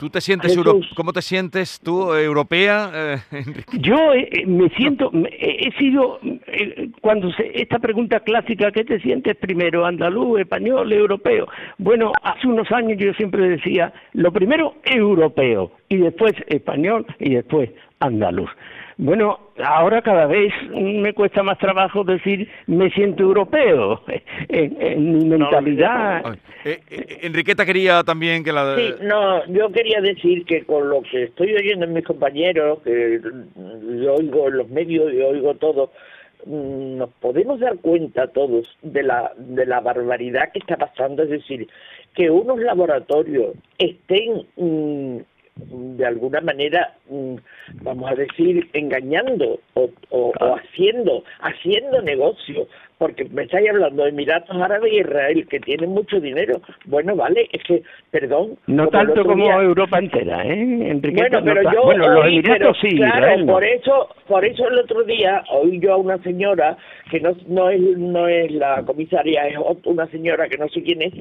¿Tú 0.04 0.10
te 0.10 0.20
sientes 0.20 0.54
¿Cómo 0.98 1.14
te 1.14 1.22
sientes 1.22 1.80
tú, 1.80 2.14
europea, 2.14 2.92
eh, 2.94 3.18
Yo 3.80 3.96
eh, 4.14 4.28
eh, 4.34 4.46
me 4.46 4.68
siento, 4.72 5.10
he 5.32 5.72
sido, 5.80 6.20
cuando 7.00 7.32
se, 7.32 7.50
esta 7.54 7.80
pregunta 7.80 8.20
clásica, 8.20 8.70
¿qué 8.74 8.84
te 8.84 9.00
sientes 9.00 9.38
primero, 9.38 9.86
andaluz, 9.86 10.42
español, 10.42 10.92
europeo? 10.92 11.48
Bueno, 11.78 12.12
hace 12.22 12.48
unos 12.48 12.70
años 12.74 12.98
yo 13.00 13.14
siempre 13.14 13.48
decía, 13.48 13.94
lo 14.12 14.34
primero 14.34 14.76
europeo, 14.84 15.72
y 15.88 15.96
después 15.96 16.34
español, 16.48 17.06
y 17.20 17.36
después 17.36 17.70
andaluz. 18.02 18.50
Bueno, 18.98 19.40
ahora 19.64 20.02
cada 20.02 20.28
vez 20.28 20.54
me 20.72 21.14
cuesta 21.14 21.42
más 21.44 21.58
trabajo 21.58 22.04
decir 22.04 22.48
me 22.68 22.90
siento 22.92 23.24
europeo 23.24 24.02
en, 24.50 25.18
mi 25.18 25.26
mentalidad. 25.26 26.38
Eh, 26.66 26.80
eh, 26.90 27.20
Enriqueta 27.24 27.66
quería 27.66 28.04
también 28.04 28.44
que 28.44 28.52
la... 28.52 28.76
Sí, 28.76 28.94
no, 29.02 29.46
yo 29.48 29.72
quería 29.72 30.00
decir 30.00 30.46
que 30.46 30.64
con 30.64 30.90
lo 30.90 31.02
que 31.02 31.24
estoy 31.24 31.54
oyendo 31.56 31.86
en 31.86 31.94
mis 31.94 32.06
compañeros, 32.06 32.80
que 32.84 33.20
yo 34.02 34.16
oigo 34.16 34.48
en 34.48 34.58
los 34.58 34.70
medios 34.70 35.12
y 35.12 35.22
oigo 35.22 35.56
todo, 35.56 35.92
mm, 36.46 36.98
nos 36.98 37.10
podemos 37.20 37.60
dar 37.60 37.78
cuenta 37.80 38.28
todos 38.28 38.68
de 38.82 39.04
la, 39.04 39.34
de 39.38 39.66
la 39.66 39.82
barbaridad 39.82 40.52
que 40.54 40.60
está 40.60 40.78
pasando, 40.78 41.24
es 41.24 41.30
decir, 41.30 41.68
que 42.16 42.30
unos 42.30 42.60
laboratorios 42.60 43.56
estén 43.78 44.46
mm, 44.56 45.18
de 45.56 46.06
alguna 46.06 46.42
manera, 46.42 46.96
mm, 47.10 47.36
vamos 47.84 48.12
a 48.12 48.16
decir, 48.16 48.70
engañando 48.74 49.60
o, 49.76 49.90
o, 50.10 50.34
haciendo, 50.56 51.24
haciendo 51.40 52.02
negocio, 52.02 52.68
porque 53.04 53.26
me 53.26 53.44
estáis 53.44 53.70
hablando 53.70 54.04
de 54.04 54.12
Emiratos 54.12 54.56
Árabes 54.56 54.94
y 54.94 55.00
Israel, 55.02 55.46
que 55.50 55.60
tienen 55.60 55.90
mucho 55.90 56.22
dinero. 56.22 56.62
Bueno, 56.86 57.18
vale, 57.18 57.50
es 57.52 57.62
que, 57.64 57.84
perdón. 58.12 58.58
No 58.68 58.88
tanto 58.88 59.26
como 59.26 59.60
Europa 59.60 60.00
entera, 60.00 60.42
¿eh? 60.46 60.90
Enriqueta, 60.90 61.42
bueno, 61.42 61.62
pero 61.62 61.74
yo. 61.74 61.84
Bueno, 61.84 62.08
los 62.08 62.26
Emiratos 62.28 62.78
sí. 62.80 62.96
Claro, 62.96 63.46
por 63.46 63.66
eso, 63.66 64.08
por 64.26 64.46
eso 64.46 64.70
el 64.70 64.80
otro 64.80 65.04
día 65.04 65.44
oí 65.52 65.82
yo 65.82 65.96
a 65.96 65.98
una 65.98 66.18
señora, 66.20 66.78
que 67.12 67.20
no, 67.20 67.36
no, 67.48 67.70
es, 67.70 67.82
no 67.98 68.30
es 68.30 68.50
la 68.54 68.82
comisaria, 68.86 69.50
es 69.50 69.58
una 69.84 70.08
señora 70.08 70.48
que 70.48 70.58
no 70.58 70.70
sé 70.70 70.82
quién 70.82 71.02
es, 71.02 71.14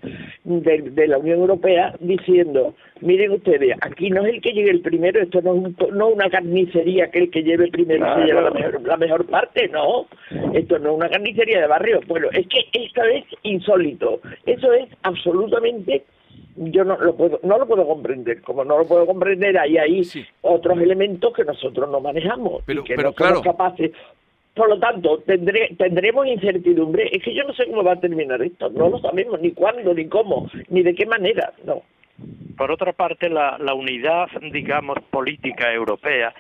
de, 0.45 0.83
de 0.83 1.09
la 1.09 1.19
Unión 1.19 1.41
Europea, 1.41 1.97
diciendo 1.99 2.77
miren 3.03 3.33
ustedes, 3.33 3.77
aquí 3.81 4.11
no 4.11 4.25
es 4.25 4.35
el 4.35 4.41
que 4.41 4.53
llegue 4.53 4.71
el 4.71 4.81
primero, 4.81 5.21
esto 5.21 5.41
no 5.43 5.67
es 5.67 5.93
no 5.93 6.09
una 6.09 6.31
carnicería 6.31 7.11
que 7.11 7.19
el 7.19 7.31
que 7.31 7.43
lleve 7.43 7.69
primero 7.69 8.07
se 8.15 8.25
lleva 8.25 8.43
la 8.43 8.51
mejor, 8.51 8.83
la 8.83 8.97
mejor 8.97 9.27
parte, 9.27 9.69
no, 9.69 10.07
esto 10.55 10.79
no 10.79 10.91
es 10.91 10.97
una 10.97 11.09
carnicería 11.09 11.61
de 11.61 11.67
barrio, 11.73 12.01
bueno, 12.07 12.29
es 12.33 12.47
que 12.49 12.61
esto 12.73 13.03
es 13.05 13.25
insólito, 13.43 14.21
eso 14.47 14.73
es 14.73 14.89
absolutamente 15.03 16.05
yo 16.57 16.85
no 16.85 16.97
lo 16.99 17.17
puedo 17.17 17.41
no 17.43 17.59
lo 17.59 17.67
puedo 17.67 17.87
comprender 17.87 18.43
como 18.43 18.63
no 18.63 18.77
lo 18.77 18.87
puedo 18.87 19.07
comprender 19.07 19.59
hay 19.59 19.79
ahí 19.79 20.03
otros 20.43 20.79
elementos 20.79 21.33
que 21.33 21.45
nosotros 21.45 21.91
no 21.91 22.01
manejamos 22.01 22.63
pero, 22.67 22.83
y 22.83 22.85
que 22.85 22.95
pero 22.95 23.09
no 23.09 23.15
claro. 23.15 23.37
somos 23.37 23.47
capaces 23.47 23.93
por 24.55 24.69
lo 24.69 24.79
tanto, 24.79 25.19
tendré, 25.21 25.75
tendremos 25.79 26.27
incertidumbre. 26.27 27.09
Es 27.11 27.23
que 27.23 27.35
yo 27.35 27.43
no 27.45 27.55
sé 27.55 27.67
cómo 27.67 27.83
va 27.83 27.93
a 27.93 28.01
terminar 28.01 28.43
esto. 28.43 28.69
No 28.69 28.91
lo 28.91 28.99
sabemos 28.99 29.41
ni 29.41 29.53
cuándo, 29.53 29.95
ni 29.95 30.07
cómo, 30.09 30.51
ni 30.69 30.83
de 30.83 30.95
qué 30.95 31.07
manera. 31.07 31.55
No. 31.65 31.83
Por 32.57 32.71
otra 32.71 32.93
parte, 32.93 33.31
la, 33.31 33.57
la 33.59 33.73
unidad, 33.73 34.29
digamos, 34.53 34.99
política 35.11 35.73
europea 35.73 36.35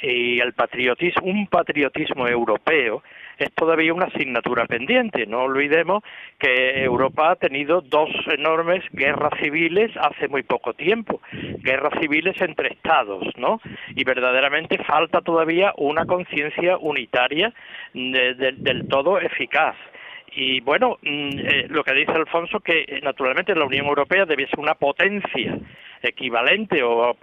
y 0.00 0.40
el 0.40 0.52
patriotismo, 0.54 1.24
un 1.24 1.46
patriotismo 1.46 2.26
europeo 2.26 3.02
es 3.44 3.54
todavía 3.54 3.94
una 3.94 4.06
asignatura 4.06 4.66
pendiente. 4.66 5.26
No 5.26 5.42
olvidemos 5.42 6.02
que 6.38 6.84
Europa 6.84 7.32
ha 7.32 7.36
tenido 7.36 7.80
dos 7.80 8.10
enormes 8.36 8.84
guerras 8.92 9.32
civiles 9.40 9.90
hace 9.96 10.28
muy 10.28 10.42
poco 10.42 10.74
tiempo, 10.74 11.20
guerras 11.58 11.92
civiles 12.00 12.40
entre 12.40 12.72
estados, 12.72 13.24
¿no? 13.36 13.60
Y 13.94 14.04
verdaderamente 14.04 14.78
falta 14.84 15.20
todavía 15.20 15.72
una 15.76 16.06
conciencia 16.06 16.76
unitaria 16.78 17.52
del 17.94 18.88
todo 18.88 19.18
eficaz. 19.20 19.76
Y 20.34 20.60
bueno, 20.60 20.98
mm, 21.02 21.38
eh, 21.38 21.66
lo 21.68 21.84
que 21.84 21.92
dice 21.92 22.12
Alfonso, 22.12 22.60
que 22.60 22.84
eh, 22.88 23.00
naturalmente 23.02 23.54
la 23.54 23.66
Unión 23.66 23.86
Europea 23.86 24.24
debe 24.24 24.46
ser 24.46 24.60
una 24.60 24.74
potencia 24.74 25.58
equivalente 26.02 26.82
o 26.82 27.14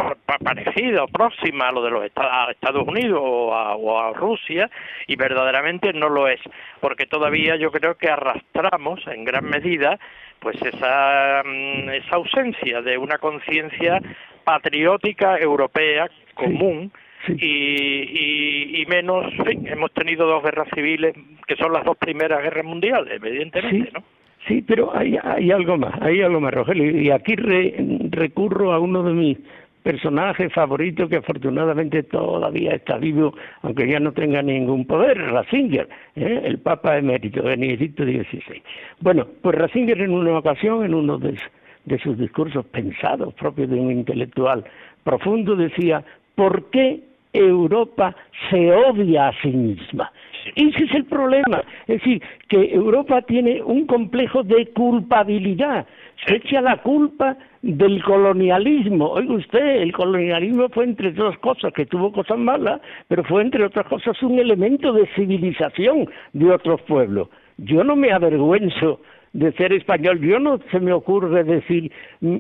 parecida 0.43 1.03
o 1.03 1.07
próxima 1.07 1.67
a 1.67 1.71
lo 1.71 1.83
de 1.83 1.91
los 1.91 2.05
Estados 2.05 2.88
Unidos 2.88 3.19
o 3.21 4.00
a, 4.00 4.13
Rusia 4.13 4.69
y 5.07 5.15
verdaderamente 5.15 5.93
no 5.93 6.09
lo 6.09 6.27
es 6.27 6.39
porque 6.81 7.05
todavía 7.05 7.55
yo 7.55 7.71
creo 7.71 7.95
que 7.95 8.09
arrastramos 8.09 9.05
en 9.07 9.24
gran 9.24 9.45
medida 9.45 10.00
pues 10.39 10.59
esa, 10.62 11.43
mm, 11.45 11.89
esa 11.89 12.15
ausencia 12.15 12.81
de 12.81 12.98
una 12.98 13.17
conciencia 13.17 14.01
patriótica 14.43 15.38
europea 15.38 16.09
común 16.33 16.91
y, 17.27 18.81
y, 18.81 18.86
menos, 18.88 19.25
hemos 19.65 19.93
tenido 19.93 20.25
dos 20.25 20.41
guerras 20.43 20.69
civiles 20.74 21.13
que 21.45 21.55
son 21.57 21.74
las 21.74 21.83
dos 21.83 21.98
primeras 21.98 22.41
guerras 22.41 22.65
mundiales, 22.65 23.13
evidentemente, 23.13 23.91
¿no? 23.93 24.03
Sí, 24.48 24.63
pero 24.65 24.96
hay, 24.96 25.17
hay 25.22 25.51
algo 25.51 25.77
más, 25.77 25.93
hay 26.01 26.22
algo 26.22 26.39
más, 26.39 26.53
Rogelio, 26.53 27.00
y 27.00 27.12
aquí 27.12 27.36
recurro 27.36 28.74
a 28.74 28.79
uno 28.79 29.03
de 29.03 29.13
mis 29.13 29.38
personajes 29.84 30.51
favoritos 30.53 31.10
que 31.10 31.17
afortunadamente 31.17 32.03
todavía 32.03 32.72
está 32.72 32.98
vivo, 32.98 33.34
aunque 33.62 33.88
ya 33.88 34.00
no 34.00 34.12
tenga 34.12 34.41
ningún 34.41 34.86
poder, 34.86 35.17
Ratzinger, 35.17 35.88
¿eh? 36.15 36.41
el 36.43 36.60
Papa 36.60 36.98
emérito, 36.98 37.43
Benedicto 37.43 38.03
XVI. 38.03 38.62
Bueno, 39.01 39.27
pues 39.41 39.55
Ratzinger 39.58 40.01
en 40.01 40.12
una 40.12 40.38
ocasión, 40.38 40.84
en 40.86 40.93
uno 40.93 41.17
de, 41.17 41.38
de 41.86 42.00
sus 42.00 42.17
discursos 42.17 42.65
pensados, 42.65 43.34
propios 43.36 43.69
de 43.69 43.75
un 43.75 43.91
intelectual 43.91 44.63
profundo, 45.03 45.55
decía, 45.55 46.03
¿por 46.36 46.69
qué 46.72 47.01
Europa 47.34 48.15
se 48.50 48.72
odia 48.72 49.29
a 49.29 49.41
sí 49.41 49.50
misma. 49.50 50.12
Ese 50.55 50.83
es 50.83 50.93
el 50.93 51.05
problema. 51.05 51.63
Es 51.87 51.99
decir, 51.99 52.21
que 52.47 52.73
Europa 52.73 53.21
tiene 53.23 53.61
un 53.61 53.85
complejo 53.85 54.43
de 54.43 54.67
culpabilidad. 54.67 55.87
Se 56.25 56.35
echa 56.35 56.61
la 56.61 56.77
culpa 56.77 57.37
del 57.61 58.03
colonialismo. 58.03 59.11
Oiga 59.11 59.33
usted, 59.33 59.81
el 59.81 59.91
colonialismo 59.91 60.69
fue 60.69 60.85
entre 60.85 61.09
otras 61.09 61.37
cosas, 61.39 61.73
que 61.73 61.85
tuvo 61.85 62.11
cosas 62.11 62.37
malas, 62.37 62.81
pero 63.07 63.23
fue 63.23 63.41
entre 63.41 63.65
otras 63.65 63.87
cosas 63.87 64.21
un 64.23 64.39
elemento 64.39 64.93
de 64.93 65.07
civilización 65.15 66.09
de 66.33 66.51
otros 66.51 66.81
pueblos. 66.83 67.29
Yo 67.57 67.83
no 67.83 67.95
me 67.95 68.11
avergüenzo 68.11 69.01
de 69.33 69.51
ser 69.53 69.74
español. 69.74 70.19
Yo 70.19 70.39
no 70.39 70.59
se 70.71 70.79
me 70.79 70.91
ocurre 70.91 71.43
decir, 71.43 71.91
mm, 72.21 72.38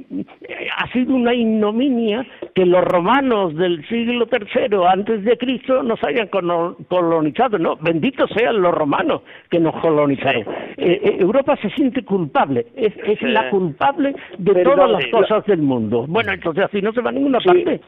ha 0.77 0.91
sido 0.91 1.15
una 1.15 1.33
ignominia 1.33 2.25
que 2.55 2.65
los 2.65 2.83
romanos 2.83 3.55
del 3.55 3.87
siglo 3.87 4.27
III 4.31 4.77
antes 4.87 5.23
de 5.23 5.37
Cristo 5.37 5.83
nos 5.83 6.03
hayan 6.03 6.27
colonizado. 6.27 7.57
No, 7.57 7.75
benditos 7.77 8.29
sean 8.35 8.61
los 8.61 8.73
romanos 8.73 9.21
que 9.49 9.59
nos 9.59 9.75
colonizaron. 9.81 10.43
Eh, 10.77 11.01
eh, 11.03 11.17
Europa 11.19 11.55
se 11.57 11.69
siente 11.71 12.03
culpable, 12.03 12.67
es, 12.75 12.93
es 13.05 13.21
la 13.21 13.49
culpable 13.49 14.15
de 14.37 14.63
todas 14.63 14.89
las 14.89 15.05
cosas 15.07 15.45
del 15.45 15.61
mundo. 15.61 16.05
Bueno, 16.07 16.31
entonces 16.31 16.65
así 16.65 16.81
no 16.81 16.91
se 16.93 17.01
va 17.01 17.09
a 17.09 17.13
ninguna 17.13 17.39
parte. 17.39 17.81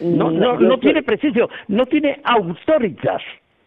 No, 0.00 0.30
no, 0.30 0.58
no 0.58 0.78
tiene 0.78 1.02
preciso, 1.02 1.48
no 1.68 1.86
tiene 1.86 2.20
autoritas. 2.24 3.22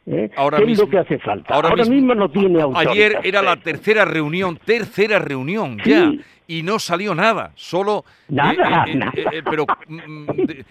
¿Eh? 0.07 0.29
Ahora 0.35 0.57
¿Qué 0.57 0.65
mismo, 0.65 0.83
es 0.83 0.89
lo 0.89 0.91
que 0.91 0.99
hace 0.99 1.19
falta? 1.19 1.53
Ahora, 1.53 1.75
mismo, 1.85 2.15
no 2.15 2.29
tiene 2.29 2.61
autoridad. 2.61 2.91
Ayer 2.91 3.19
era 3.23 3.41
la 3.41 3.57
tercera 3.57 4.05
reunión, 4.05 4.59
tercera 4.63 5.19
reunión 5.19 5.77
ya, 5.83 6.11
y 6.47 6.63
no 6.63 6.79
salió 6.79 7.15
nada, 7.15 7.51
solo... 7.55 8.05
Nada, 8.29 8.85
eh, 8.87 9.25
eh, 9.31 9.41
pero 9.43 9.65
mm, 9.87 10.27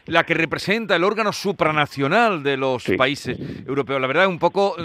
la 0.07 0.25
que 0.25 0.35
representa 0.35 0.95
el 0.95 1.05
órgano 1.05 1.33
supranacional 1.33 2.43
de 2.43 2.57
los 2.57 2.85
países 2.97 3.39
europeos, 3.67 4.01
la 4.01 4.07
verdad, 4.07 4.29
un 4.29 4.39
poco 4.39 4.77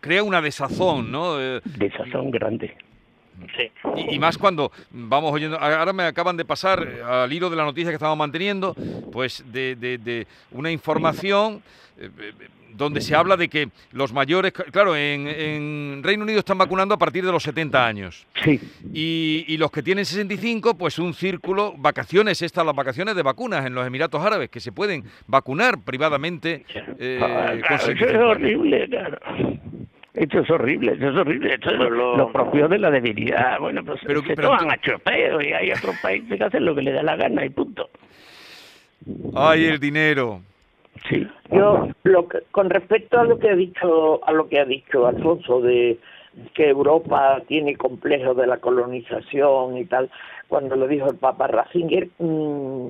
crea 0.00 0.22
una 0.22 0.40
desazón, 0.40 1.10
¿no? 1.10 1.36
desazón 1.36 2.30
grande. 2.30 2.74
Sí. 3.56 3.72
Y, 4.10 4.18
más 4.20 4.38
cuando 4.38 4.70
vamos 4.90 5.32
oyendo, 5.32 5.58
ahora 5.58 5.92
me 5.92 6.04
acaban 6.04 6.36
de 6.36 6.44
pasar 6.44 6.86
al 7.04 7.32
hilo 7.32 7.50
de 7.50 7.56
la 7.56 7.64
noticia 7.64 7.90
que 7.90 7.96
estamos 7.96 8.16
manteniendo, 8.16 8.74
pues 9.10 9.44
de, 9.50 9.74
de 9.74 10.26
una 10.52 10.70
información 10.70 11.60
donde 12.74 13.00
se 13.00 13.14
habla 13.14 13.36
de 13.36 13.48
que 13.48 13.68
los 13.92 14.12
mayores, 14.12 14.52
claro, 14.52 14.96
en, 14.96 16.02
Reino 16.02 16.24
Unido 16.24 16.40
están 16.40 16.58
vacunando 16.58 16.94
a 16.94 16.98
partir 16.98 17.24
de 17.24 17.32
los 17.32 17.42
70 17.42 17.86
años. 17.86 18.26
Sí. 18.44 18.60
Y, 18.92 19.56
los 19.56 19.70
que 19.70 19.82
tienen 19.82 20.04
65, 20.04 20.76
pues 20.76 20.98
un 20.98 21.14
círculo, 21.14 21.74
vacaciones, 21.76 22.42
estas 22.42 22.66
las 22.66 22.74
vacaciones 22.74 23.14
de 23.14 23.22
vacunas 23.22 23.64
en 23.64 23.74
los 23.74 23.86
Emiratos 23.86 24.24
Árabes, 24.24 24.50
que 24.50 24.60
se 24.60 24.72
pueden 24.72 25.04
vacunar 25.26 25.78
privadamente. 25.84 26.64
Eh, 26.98 27.20
ah, 27.22 27.54
es 27.54 28.14
horrible, 28.16 28.88
claro. 28.88 29.18
Esto 30.14 30.40
es 30.40 30.50
horrible, 30.50 30.92
esto 30.92 31.08
es 31.08 31.16
horrible, 31.16 31.54
esto 31.54 31.70
es 31.70 31.78
lo, 31.78 32.30
propio 32.32 32.68
de 32.68 32.78
la 32.78 32.90
debilidad. 32.90 33.58
Bueno, 33.58 33.82
pues 33.82 34.00
pero, 34.06 34.20
se 34.20 34.34
pero, 34.34 34.48
toman 34.48 34.70
a 34.70 34.78
chopeo 34.78 35.40
y 35.40 35.52
hay 35.52 35.72
otros 35.72 35.96
países 36.02 36.36
que 36.36 36.44
hacen 36.44 36.64
lo 36.66 36.74
que 36.74 36.82
le 36.82 36.92
da 36.92 37.02
la 37.02 37.16
gana 37.16 37.44
y 37.44 37.48
punto. 37.48 37.88
Ay, 39.34 39.64
el 39.64 39.80
dinero. 39.80 40.42
Sí. 41.08 41.26
Yo, 41.50 41.88
lo 42.04 42.28
con 42.50 42.70
respecto 42.70 43.18
a 43.18 43.24
lo 43.24 43.38
que 43.38 43.50
ha 43.50 43.56
dicho, 43.56 44.24
a 44.26 44.32
lo 44.32 44.48
que 44.48 44.60
ha 44.60 44.64
dicho 44.64 45.06
Alfonso 45.06 45.60
de 45.60 45.98
que 46.54 46.68
Europa 46.68 47.42
tiene 47.46 47.76
complejo 47.76 48.34
de 48.34 48.46
la 48.46 48.58
colonización 48.58 49.76
y 49.78 49.84
tal, 49.84 50.10
cuando 50.48 50.76
lo 50.76 50.86
dijo 50.86 51.10
el 51.10 51.16
Papa 51.16 51.46
Ratzinger, 51.46 52.08
mm, 52.18 52.86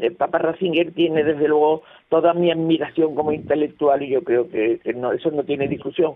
el 0.00 0.12
Papa 0.16 0.38
Ratzinger 0.38 0.92
tiene 0.92 1.24
desde 1.24 1.48
luego 1.48 1.82
toda 2.08 2.34
mi 2.34 2.50
admiración 2.50 3.14
como 3.14 3.32
intelectual 3.32 4.02
y 4.02 4.10
yo 4.10 4.22
creo 4.22 4.48
que, 4.48 4.80
que 4.82 4.92
no, 4.92 5.12
eso 5.12 5.30
no 5.30 5.44
tiene 5.44 5.68
discusión 5.68 6.14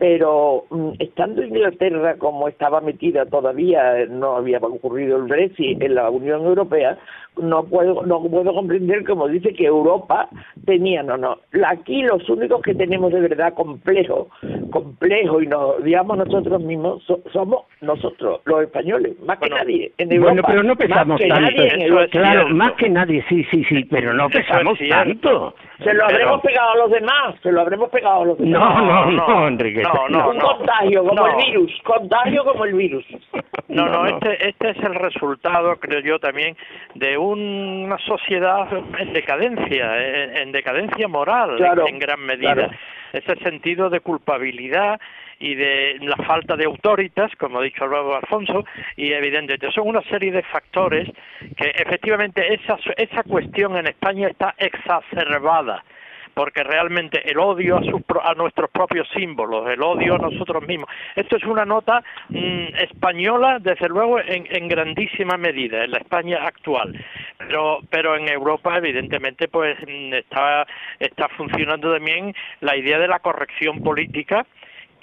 pero 0.00 0.64
mm, 0.70 0.92
estando 0.98 1.44
Inglaterra 1.44 2.16
como 2.16 2.48
estaba 2.48 2.80
metida 2.80 3.26
todavía, 3.26 4.06
no 4.08 4.36
había 4.36 4.56
ocurrido 4.56 5.18
el 5.18 5.24
Brexit 5.24 5.80
en 5.82 5.94
la 5.94 6.08
Unión 6.08 6.46
Europea, 6.46 6.96
no 7.36 7.64
puedo 7.64 8.02
no 8.04 8.22
puedo 8.22 8.52
comprender 8.52 9.04
como 9.04 9.28
dice 9.28 9.52
que 9.54 9.66
Europa 9.66 10.28
tenía 10.66 11.02
no 11.02 11.16
no 11.16 11.38
aquí 11.66 12.02
los 12.02 12.28
únicos 12.28 12.60
que 12.62 12.74
tenemos 12.74 13.12
de 13.12 13.20
verdad 13.20 13.54
complejo 13.54 14.28
complejo 14.70 15.40
y 15.40 15.46
nos 15.46 15.82
digamos 15.82 16.18
nosotros 16.18 16.60
mismos 16.62 17.02
somos 17.32 17.64
nosotros 17.80 18.40
los 18.44 18.62
españoles 18.62 19.18
más 19.20 19.38
que 19.38 19.48
nadie 19.48 19.92
en 19.98 20.12
Europa 20.12 20.30
bueno 20.30 20.42
pero 20.46 20.62
no 20.62 20.76
pesamos 20.76 21.20
tanto. 21.20 22.10
claro 22.10 22.48
más 22.50 22.72
que 22.72 22.90
nadie 22.90 23.24
sí 23.28 23.44
sí 23.50 23.64
sí 23.64 23.84
pero 23.84 24.12
no 24.12 24.28
pesamos 24.28 24.78
tanto. 24.88 25.54
Se 25.82 25.94
lo 25.94 26.04
habremos 26.04 26.42
pegado 26.42 26.72
a 26.72 26.76
los 26.76 26.90
demás 26.90 27.34
se 27.42 27.52
lo 27.52 27.60
habremos 27.60 27.88
pegado 27.90 28.22
a 28.22 28.24
los 28.26 28.38
demás. 28.38 28.60
no 28.60 29.10
no 29.10 29.26
no 29.26 29.48
Enrique 29.48 29.82
no, 29.94 30.08
no, 30.08 30.30
un 30.30 30.38
contagio 30.38 31.04
como 31.04 31.26
el 31.26 31.36
virus 31.36 31.72
contagio 31.84 32.44
como 32.44 32.64
el 32.64 32.74
virus. 32.74 33.04
No 33.68 33.88
no 33.88 34.06
este 34.06 34.48
este 34.48 34.70
es 34.70 34.78
el 34.78 34.94
resultado 34.94 35.76
creo 35.76 36.00
yo 36.00 36.18
también 36.18 36.56
de 36.94 37.16
una 37.16 37.98
sociedad 37.98 38.68
en 38.98 39.12
decadencia, 39.12 40.40
en, 40.40 40.52
decadencia 40.52 41.08
moral 41.08 41.58
en, 41.86 41.98
gran 41.98 42.20
medida. 42.20 42.70
Ese 43.12 43.34
sentido 43.42 43.90
de 43.90 44.00
culpabilidad 44.00 45.00
y 45.40 45.54
de 45.54 45.98
la 46.00 46.16
falta 46.24 46.54
de 46.54 46.66
autoritas, 46.66 47.34
como 47.36 47.58
ha 47.58 47.62
dicho 47.62 47.86
luego 47.86 48.14
Alfonso, 48.14 48.64
y 48.96 49.12
evidentemente 49.12 49.72
son 49.72 49.88
una 49.88 50.02
serie 50.02 50.30
de 50.30 50.42
factores 50.42 51.08
que 51.56 51.70
efectivamente 51.74 52.54
esa, 52.54 52.78
esa 52.96 53.22
cuestión 53.24 53.76
en 53.76 53.88
España 53.88 54.28
está 54.28 54.54
exacerbada 54.58 55.82
porque 56.40 56.62
realmente 56.62 57.20
el 57.30 57.38
odio 57.38 57.76
a, 57.76 58.30
a 58.30 58.34
nuestros 58.34 58.70
propios 58.70 59.06
símbolos, 59.14 59.68
el 59.68 59.82
odio 59.82 60.14
a 60.14 60.18
nosotros 60.18 60.66
mismos. 60.66 60.88
Esto 61.14 61.36
es 61.36 61.44
una 61.44 61.66
nota 61.66 62.02
mm, 62.30 62.76
española, 62.80 63.58
desde 63.60 63.90
luego, 63.90 64.18
en, 64.20 64.46
en, 64.48 64.66
grandísima 64.66 65.36
medida, 65.36 65.84
en 65.84 65.90
la 65.90 65.98
España 65.98 66.38
actual. 66.42 66.98
Pero, 67.36 67.80
pero 67.90 68.16
en 68.16 68.26
Europa, 68.26 68.74
evidentemente, 68.78 69.48
pues 69.48 69.76
mm, 69.86 70.14
está, 70.14 70.66
está 70.98 71.28
funcionando 71.28 71.92
también 71.92 72.34
la 72.62 72.74
idea 72.74 72.98
de 72.98 73.08
la 73.08 73.18
corrección 73.18 73.82
política, 73.82 74.46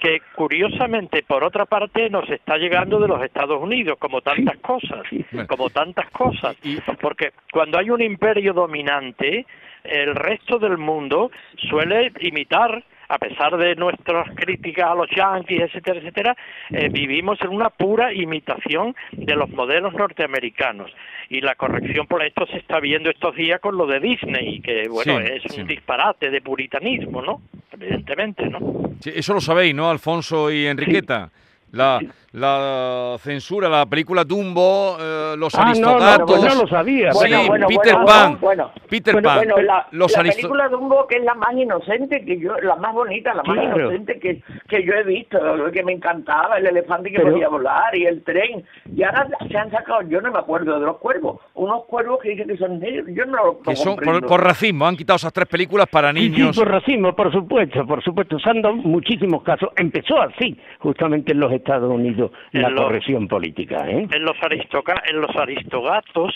que 0.00 0.18
curiosamente 0.34 1.22
por 1.22 1.44
otra 1.44 1.66
parte 1.66 2.10
nos 2.10 2.28
está 2.30 2.56
llegando 2.56 2.98
de 2.98 3.06
los 3.06 3.22
Estados 3.22 3.62
Unidos 3.62 3.96
como 3.98 4.20
tantas 4.20 4.56
cosas 4.58 5.02
como 5.48 5.70
tantas 5.70 6.08
cosas 6.10 6.56
porque 7.00 7.32
cuando 7.52 7.78
hay 7.78 7.90
un 7.90 8.00
imperio 8.00 8.52
dominante 8.52 9.44
el 9.84 10.14
resto 10.14 10.58
del 10.58 10.78
mundo 10.78 11.30
suele 11.68 12.12
imitar 12.20 12.82
a 13.08 13.18
pesar 13.18 13.56
de 13.56 13.74
nuestras 13.74 14.28
críticas 14.34 14.90
a 14.90 14.94
los 14.94 15.08
yanquis, 15.10 15.62
etcétera, 15.62 15.98
etcétera, 15.98 16.36
eh, 16.70 16.88
vivimos 16.90 17.40
en 17.40 17.48
una 17.48 17.70
pura 17.70 18.12
imitación 18.12 18.94
de 19.12 19.34
los 19.34 19.48
modelos 19.50 19.94
norteamericanos. 19.94 20.90
Y 21.30 21.40
la 21.40 21.54
corrección 21.54 22.06
por 22.06 22.22
esto 22.22 22.46
se 22.46 22.58
está 22.58 22.80
viendo 22.80 23.10
estos 23.10 23.34
días 23.34 23.60
con 23.60 23.76
lo 23.76 23.86
de 23.86 24.00
Disney, 24.00 24.60
que 24.60 24.88
bueno, 24.88 25.20
es 25.20 25.44
un 25.56 25.66
disparate 25.66 26.30
de 26.30 26.40
puritanismo, 26.40 27.22
¿no? 27.22 27.40
Evidentemente, 27.72 28.46
¿no? 28.46 28.90
eso 29.04 29.34
lo 29.34 29.40
sabéis, 29.40 29.74
¿no, 29.74 29.88
Alfonso 29.90 30.50
y 30.50 30.66
Enriqueta? 30.66 31.30
La, 31.72 32.00
la 32.32 33.16
censura, 33.18 33.68
la 33.68 33.86
película 33.86 34.24
Dumbo, 34.24 34.96
eh, 35.00 35.34
los 35.36 35.54
ah, 35.54 35.62
aristogatos. 35.62 36.42
No, 36.42 36.48
no, 36.48 36.54
no, 36.54 36.62
lo 36.62 36.68
sabía. 36.68 37.12
Sí, 37.12 37.30
Peter 37.68 37.96
Pan. 38.06 38.38
Peter 38.88 39.22
Pan. 39.22 39.48
la, 39.66 39.86
los 39.92 40.12
la 40.12 40.22
película 40.22 40.68
Dumbo 40.68 41.06
que 41.06 41.16
es 41.16 41.24
la 41.24 41.34
más 41.34 41.52
inocente 41.54 42.24
que 42.24 42.38
yo, 42.38 42.56
la 42.60 42.76
más 42.76 42.94
bonita, 42.94 43.34
la 43.34 43.42
más 43.42 43.64
inocente 43.64 44.18
que, 44.18 44.42
que 44.68 44.84
yo 44.84 44.92
he 44.94 45.04
visto, 45.04 45.38
que 45.72 45.82
me 45.82 45.92
encantaba, 45.92 46.58
el 46.58 46.66
elefante 46.66 47.10
que 47.10 47.20
podía 47.20 47.48
volar 47.48 47.94
y 47.96 48.06
el 48.06 48.22
tren. 48.22 48.64
Y 48.94 49.02
ahora 49.02 49.28
se 49.50 49.56
han 49.56 49.70
sacado, 49.70 50.02
yo 50.02 50.20
no 50.20 50.30
me 50.30 50.38
acuerdo 50.38 50.78
de 50.78 50.86
los 50.86 50.98
cuervos, 50.98 51.40
unos 51.54 51.84
cuervos 51.84 52.20
que 52.22 52.30
dicen 52.30 52.48
que 52.48 52.56
son 52.56 52.78
negros, 52.78 53.06
yo 53.10 53.24
no 53.26 53.44
lo 53.44 53.60
que 53.60 53.76
son 53.76 53.96
por, 53.96 54.42
racismo, 54.42 54.86
han 54.86 54.96
quitado 54.96 55.16
esas 55.16 55.32
tres 55.32 55.48
películas 55.48 55.86
para 55.90 56.12
niños. 56.12 56.54
Sí, 56.54 56.60
por 56.60 56.70
racismo, 56.70 57.14
por 57.14 57.32
supuesto, 57.32 57.86
por 57.86 58.02
supuesto. 58.02 58.38
Se 58.38 58.50
han 58.50 58.62
dado 58.62 58.76
muchísimos 58.76 59.42
casos. 59.42 59.70
Empezó 59.76 60.20
así, 60.20 60.58
justamente 60.78 61.32
en 61.32 61.40
los 61.40 61.52
Estados 61.58 61.92
Unidos 61.92 62.32
la 62.52 62.74
corrección 62.74 63.28
política. 63.28 63.88
¿eh? 63.88 64.06
En 64.10 64.22
los, 64.24 64.36
en 64.42 65.20
los 65.20 65.36
aristogatos 65.36 66.34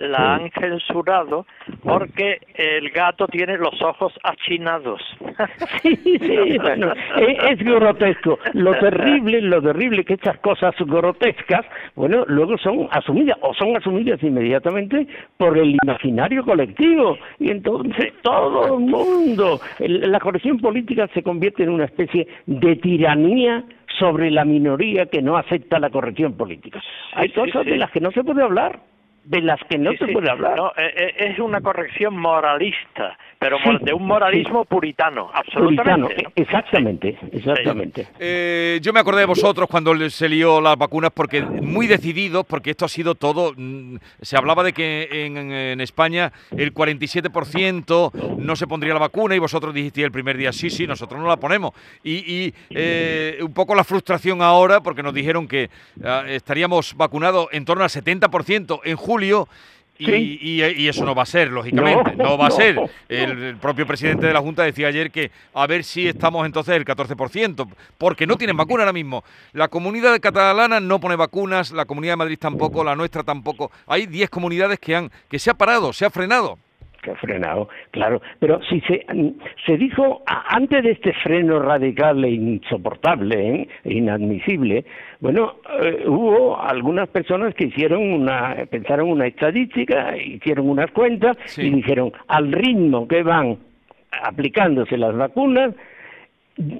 la 0.00 0.36
han 0.36 0.50
censurado 0.50 1.46
porque 1.82 2.38
el 2.54 2.90
gato 2.90 3.28
tiene 3.28 3.56
los 3.56 3.80
ojos 3.82 4.12
achinados. 4.22 5.00
Sí, 5.82 5.96
sí, 6.04 6.58
bueno, 6.58 6.92
es, 7.16 7.58
grotesco. 7.58 8.38
Lo 8.52 8.78
terrible, 8.78 9.40
lo 9.40 9.62
terrible 9.62 10.04
que 10.04 10.14
estas 10.14 10.38
cosas 10.38 10.74
grotescas, 10.78 11.64
bueno, 11.94 12.24
luego 12.26 12.58
son 12.58 12.88
asumidas 12.90 13.38
o 13.40 13.54
son 13.54 13.76
asumidas 13.76 14.22
inmediatamente 14.22 15.06
por 15.38 15.56
el 15.56 15.76
imaginario 15.82 16.44
colectivo 16.44 17.16
y 17.38 17.50
entonces 17.50 18.12
todo 18.22 18.76
el 18.76 18.84
mundo, 18.84 19.60
la 19.78 20.20
corrección 20.20 20.58
política 20.58 21.08
se 21.14 21.22
convierte 21.22 21.62
en 21.62 21.70
una 21.70 21.86
especie 21.86 22.28
de 22.46 22.76
tiranía 22.76 23.64
sobre 23.98 24.30
la 24.30 24.44
minoría 24.44 25.06
que 25.06 25.22
no 25.22 25.36
acepta 25.36 25.78
la 25.78 25.90
corrección 25.90 26.34
política. 26.34 26.82
Hay 27.14 27.30
cosas 27.30 27.64
de 27.64 27.76
las 27.76 27.90
que 27.90 28.00
no 28.00 28.10
se 28.10 28.24
puede 28.24 28.42
hablar. 28.42 28.80
De 29.24 29.40
las 29.42 29.60
que 29.68 29.78
no 29.78 29.90
Sí, 29.92 29.98
se 29.98 30.06
sí. 30.06 30.12
puede 30.12 30.30
hablar. 30.30 30.56
No, 30.56 30.68
eh, 30.76 30.92
eh, 30.96 31.14
es 31.18 31.38
una 31.38 31.60
corrección 31.60 32.16
moralista, 32.16 33.18
pero 33.40 33.56
Sí, 33.58 33.70
de 33.80 33.94
un 33.94 34.06
moralismo 34.06 34.66
puritano, 34.66 35.30
Puritano, 35.30 35.30
absolutamente. 35.32 36.22
¿no? 36.22 36.32
exactamente, 36.36 37.18
exactamente. 37.32 38.06
Eh, 38.18 38.78
yo 38.82 38.92
me 38.92 39.00
acordé 39.00 39.20
de 39.20 39.26
vosotros 39.26 39.66
cuando 39.68 40.10
se 40.10 40.28
lió 40.28 40.60
las 40.60 40.76
vacunas 40.76 41.10
porque 41.12 41.40
muy 41.42 41.86
decididos, 41.86 42.44
porque 42.46 42.70
esto 42.70 42.84
ha 42.84 42.88
sido 42.88 43.14
todo. 43.14 43.54
mm, 43.56 43.96
Se 44.20 44.36
hablaba 44.36 44.62
de 44.62 44.74
que 44.74 45.08
en, 45.24 45.36
en 45.50 45.80
España 45.80 46.30
el 46.54 46.74
47% 46.74 48.36
no 48.38 48.56
se 48.56 48.66
pondría 48.66 48.92
la 48.92 49.00
vacuna 49.00 49.34
y 49.34 49.38
vosotros 49.38 49.72
dijisteis 49.72 50.04
el 50.04 50.12
primer 50.12 50.36
día, 50.36 50.52
sí, 50.52 50.68
sí, 50.68 50.86
nosotros 50.86 51.18
no 51.18 51.26
la 51.26 51.38
ponemos. 51.38 51.72
Y, 52.04 52.16
y, 52.46 52.54
eh, 52.70 53.38
un 53.40 53.54
poco 53.54 53.74
la 53.74 53.84
frustración 53.84 54.42
ahora, 54.42 54.82
porque 54.82 55.02
nos 55.02 55.14
dijeron 55.14 55.48
que 55.48 55.70
ah, 56.04 56.24
estaríamos 56.28 56.94
vacunados 56.94 57.48
en 57.52 57.64
torno 57.64 57.84
al 57.84 57.90
70% 57.90 58.80
en 58.84 58.96
julio. 58.96 59.48
Y, 60.00 60.06
Sí. 60.06 60.38
y- 60.40 60.62
y 60.64 60.88
eso 60.88 61.04
no 61.04 61.14
va 61.14 61.24
a 61.24 61.26
ser, 61.26 61.50
lógicamente, 61.50 62.16
no, 62.16 62.24
No, 62.24 62.38
va 62.38 62.46
a 62.46 62.48
no, 62.48 62.54
ser. 62.56 62.74
no. 62.76 62.88
El, 63.08 63.42
el 63.42 63.56
propio 63.56 63.86
presidente 63.86 64.26
de 64.26 64.32
la 64.32 64.40
Junta 64.40 64.62
decía 64.62 64.88
ayer 64.88 65.10
que 65.10 65.30
a 65.52 65.66
ver 65.66 65.84
si 65.84 66.08
estamos 66.08 66.46
entonces 66.46 66.74
el 66.74 66.84
14%, 66.86 67.68
porque 67.98 68.26
no 68.26 68.36
tienen 68.36 68.56
vacuna 68.56 68.84
ahora 68.84 68.94
mismo. 68.94 69.22
La 69.52 69.68
comunidad 69.68 70.18
catalana 70.18 70.80
no 70.80 70.98
pone 71.00 71.16
vacunas, 71.16 71.70
la 71.72 71.84
comunidad 71.84 72.14
de 72.14 72.16
Madrid 72.16 72.38
tampoco, 72.40 72.82
la 72.82 72.96
nuestra 72.96 73.22
tampoco. 73.24 73.70
Hay 73.86 74.06
10 74.06 74.30
comunidades 74.30 74.78
que 74.78 74.96
han 74.96 75.10
que 75.28 75.38
se 75.38 75.50
ha 75.50 75.54
parado, 75.54 75.92
se 75.92 76.06
ha 76.06 76.10
frenado. 76.10 76.58
Que 77.02 77.10
ha 77.12 77.16
frenado, 77.16 77.68
claro. 77.90 78.20
Pero 78.38 78.60
si 78.68 78.80
se, 78.82 79.04
se 79.66 79.76
dijo 79.76 80.22
antes 80.26 80.82
de 80.82 80.90
este 80.92 81.12
freno 81.22 81.58
radical 81.60 82.24
e 82.24 82.30
insoportable, 82.30 83.36
¿eh? 83.62 83.68
e 83.84 83.94
inadmisible, 83.94 84.84
bueno, 85.20 85.54
eh, 85.82 86.04
hubo 86.06 86.60
algunas 86.60 87.08
personas 87.08 87.54
que 87.54 87.66
hicieron 87.66 88.02
una, 88.02 88.56
pensaron 88.70 89.08
una 89.10 89.26
estadística, 89.26 90.16
hicieron 90.16 90.68
unas 90.68 90.90
cuentas 90.92 91.36
Sí. 91.44 91.62
y 91.66 91.70
dijeron, 91.70 92.12
al 92.28 92.52
ritmo 92.52 93.06
que 93.08 93.22
van 93.22 93.58
aplicándose 94.22 94.96
las 94.96 95.14
vacunas, 95.16 95.74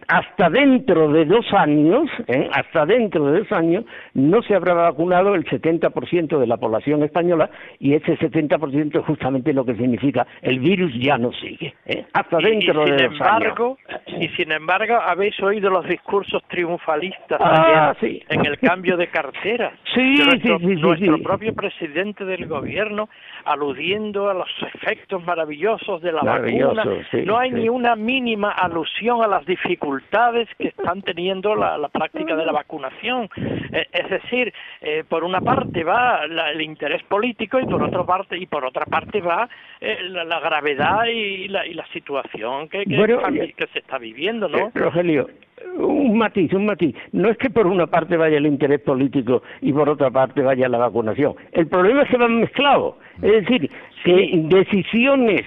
hasta 0.08 0.50
dentro 0.50 1.08
de 1.12 1.24
dos 1.24 1.46
años, 1.52 2.08
¿eh? 2.26 2.48
hasta 2.52 2.84
dentro 2.86 3.26
de 3.32 3.40
dos 3.40 3.52
años, 3.52 3.84
no 4.14 4.42
se 4.42 4.54
habrá 4.54 4.74
vacunado 4.74 5.34
el 5.34 5.44
70% 5.44 6.38
de 6.38 6.46
la 6.46 6.56
población 6.56 7.02
española 7.02 7.48
y 7.78 7.94
ese 7.94 8.18
70% 8.18 8.98
es 9.00 9.04
justamente 9.06 9.52
lo 9.52 9.64
que 9.64 9.74
significa 9.76 10.26
el 10.42 10.58
virus 10.60 10.92
ya 10.98 11.16
no 11.18 11.32
sigue. 11.32 11.74
¿eh? 11.86 12.04
Hasta 12.12 12.38
Y- 12.40 12.46
y, 12.46 12.50
dentro 12.50 12.84
de 12.84 12.92
dos 12.92 13.12
embargo, 13.12 13.78
y 14.06 14.28
sin 14.28 14.52
embargo 14.52 14.94
habéis 15.06 15.40
oído 15.42 15.70
los 15.70 15.86
discursos 15.86 16.42
triunfalistas 16.48 17.38
Ah, 17.40 17.94
sí. 18.00 18.22
en 18.28 18.44
el 18.46 18.58
cambio 18.58 18.96
de 18.96 19.08
cartera. 19.08 19.72
Sí, 19.94 20.18
de 20.18 20.24
nuestro, 20.24 20.58
sí, 20.58 20.66
sí, 20.66 20.74
sí, 20.76 20.80
nuestro 20.80 21.18
propio 21.18 21.52
presidente 21.54 22.24
del 22.24 22.46
gobierno 22.46 23.08
aludiendo 23.44 24.28
a 24.30 24.34
los 24.34 24.48
efectos 24.74 25.24
maravillosos 25.24 26.00
de 26.02 26.12
la 26.12 26.22
Maravilloso, 26.22 26.74
vacuna. 26.76 27.06
sí, 27.10 27.22
no 27.26 27.38
hay 27.38 27.50
ni 27.50 27.68
una 27.68 27.96
mínima 27.96 28.50
alusión 28.52 29.22
a 29.22 29.26
las 29.26 29.44
dificultades 29.46 29.69
que 29.76 30.68
están 30.68 31.02
teniendo 31.02 31.54
la, 31.54 31.76
la 31.78 31.88
práctica 31.88 32.36
de 32.36 32.44
la 32.46 32.52
vacunación. 32.52 33.28
Eh, 33.36 33.86
es 33.92 34.10
decir, 34.10 34.52
eh, 34.80 35.04
por 35.08 35.24
una 35.24 35.40
parte 35.40 35.84
va 35.84 36.26
la- 36.26 36.50
el 36.52 36.60
interés 36.62 37.02
político 37.04 37.58
y 37.60 37.66
por 37.66 37.82
otra 37.82 38.04
parte 38.04 38.36
y 38.38 38.46
por 38.46 38.64
otra 38.64 38.84
parte 38.86 39.20
va 39.20 39.48
eh, 39.80 39.98
la, 40.08 40.24
la 40.24 40.40
gravedad 40.40 41.04
y 41.06 41.48
la, 41.48 41.66
y 41.66 41.74
la 41.74 41.86
situación 41.92 42.68
que, 42.68 42.84
que, 42.84 42.96
Bueno, 42.96 43.16
está- 43.16 43.30
eh, 43.44 43.54
que 43.56 43.66
se 43.68 43.78
está 43.80 43.98
viviendo, 43.98 44.48
¿no? 44.48 44.70
Rogelio, 44.74 45.28
un 45.76 46.16
matiz, 46.18 46.52
un 46.54 46.66
matiz. 46.66 46.94
No 47.12 47.28
es 47.28 47.36
que 47.38 47.50
por 47.50 47.66
una 47.66 47.86
parte 47.86 48.16
vaya 48.16 48.38
el 48.38 48.46
interés 48.46 48.80
político 48.80 49.42
y 49.60 49.72
por 49.72 49.88
otra 49.88 50.10
parte 50.10 50.40
vaya 50.42 50.68
la 50.68 50.78
vacunación. 50.78 51.34
El 51.52 51.66
problema 51.68 52.02
es 52.02 52.08
que 52.10 52.16
van 52.16 52.40
mezclados. 52.40 52.96
Es 53.22 53.46
decir, 53.46 53.70
que 54.04 54.30
decisiones 54.48 55.42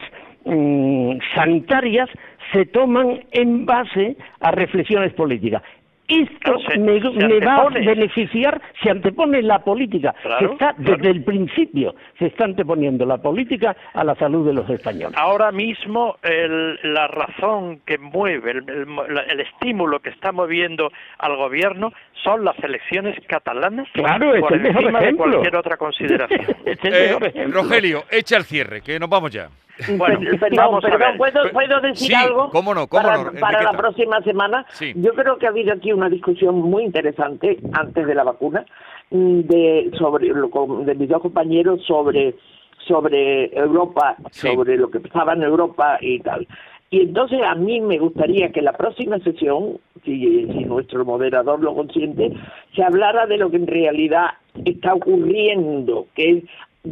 mm, 0.46 1.18
sanitarias 1.36 2.10
se 2.52 2.66
toman 2.66 3.24
en 3.32 3.66
base 3.66 4.16
a 4.40 4.52
reflexiones 4.52 5.14
políticas. 5.14 5.64
Esto 6.08 6.56
Claro, 6.56 6.60
se- 6.70 6.78
me, 6.80 7.00
se 7.02 7.28
me 7.28 7.40
va 7.46 7.56
a 7.56 7.70
beneficiar, 7.70 8.62
se 8.84 8.90
antepone 8.90 9.42
la 9.42 9.60
política, 9.60 10.14
Claro, 10.22 10.40
que 10.48 10.54
está 10.54 10.74
claro. 10.74 10.98
desde 10.98 11.10
el 11.12 11.24
principio, 11.24 11.96
se 12.20 12.26
está 12.28 12.44
anteponiendo 12.46 13.06
la 13.06 13.18
política 13.20 13.76
a 13.94 14.04
la 14.04 14.14
salud 14.16 14.46
de 14.46 14.54
los 14.54 14.70
españoles. 14.70 15.18
Ahora 15.18 15.52
mismo 15.52 16.18
el- 16.22 16.78
la 16.94 17.08
razón 17.08 17.80
que 17.86 17.98
mueve, 17.98 18.52
el, 18.52 18.70
el 18.70 18.88
el 19.30 19.40
estímulo 19.40 20.00
que 20.02 20.10
está 20.10 20.32
moviendo 20.34 20.92
al 21.20 21.36
gobierno 21.38 21.94
son 22.24 22.44
las 22.44 22.58
elecciones 22.64 23.16
catalanas 23.28 23.88
Claro, 23.94 24.36
es 24.36 24.42
por 24.42 24.54
el 24.54 24.60
mejor 24.62 24.82
encima 24.82 25.00
de 25.00 25.06
ejemplo. 25.06 25.26
cualquier 25.32 25.56
otra 25.56 25.78
consideración. 25.78 26.42
Es 26.66 26.80
el 26.84 26.94
Eh, 26.94 27.08
mejor 27.08 27.28
ejemplo. 27.28 27.62
Rogelio, 27.64 28.04
echa 28.12 28.38
el 28.38 28.44
cierre, 28.44 28.82
que 28.82 29.00
nos 29.00 29.10
vamos 29.10 29.32
ya. 29.32 29.48
Bueno, 29.98 30.20
Per- 30.20 30.40
perdón, 30.40 30.80
perdón. 30.82 31.18
¿puedo, 31.18 31.50
puedo 31.52 31.82
decir 31.82 32.10
sí, 32.10 32.14
algo? 32.14 32.52
cómo 32.52 32.76
no, 32.76 32.86
cómo 32.88 33.02
para, 33.04 33.24
no, 33.24 33.32
para 33.40 33.64
la 33.64 33.72
próxima 33.72 34.22
semana. 34.22 34.64
Sí. 34.70 34.94
Yo 34.96 35.14
creo 35.16 35.38
que 35.40 35.48
ha 35.48 35.50
habido 35.50 35.74
aquí 35.74 35.92
una 35.94 36.10
discusión 36.10 36.56
muy 36.62 36.84
interesante 36.84 37.58
antes 37.74 38.06
de 38.08 38.16
la 38.16 38.24
vacuna 38.24 38.66
mm, 39.12 39.40
de 39.42 39.92
sobre 39.98 40.34
de 40.34 40.96
mis 40.96 41.10
dos 41.10 41.22
compañeros 41.22 41.82
sobre 41.86 42.36
sobre 42.88 43.58
Europa, 43.58 44.18
Sí. 44.32 44.48
sobre 44.50 44.78
lo 44.78 44.90
que 44.92 45.00
pasaba 45.00 45.34
en 45.34 45.44
Europa 45.44 45.98
y 46.02 46.20
tal. 46.20 46.48
Y 46.90 47.02
entonces 47.02 47.42
a 47.44 47.56
mí 47.56 47.82
me 47.82 47.98
gustaría 47.98 48.52
que 48.52 48.62
la 48.62 48.74
próxima 48.74 49.18
sesión, 49.20 49.80
si, 50.04 50.46
si 50.46 50.66
nuestro 50.66 51.04
moderador 51.06 51.60
lo 51.62 51.74
consiente, 51.74 52.32
se 52.76 52.84
hablara 52.84 53.26
de 53.26 53.38
lo 53.38 53.50
que 53.50 53.58
en 53.58 53.68
realidad 53.68 54.32
está 54.66 54.94
ocurriendo, 54.94 56.08
que 56.14 56.30
es 56.30 56.44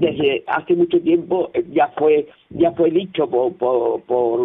desde 0.01 0.43
hace 0.47 0.73
mucho 0.75 0.99
tiempo 1.01 1.51
eh, 1.53 1.63
ya 1.71 1.89
fue 1.97 2.25
ya 2.49 2.71
fue 2.71 2.91
dicho 2.91 3.27
por 3.29 3.53
por 3.57 4.01
por, 4.03 4.39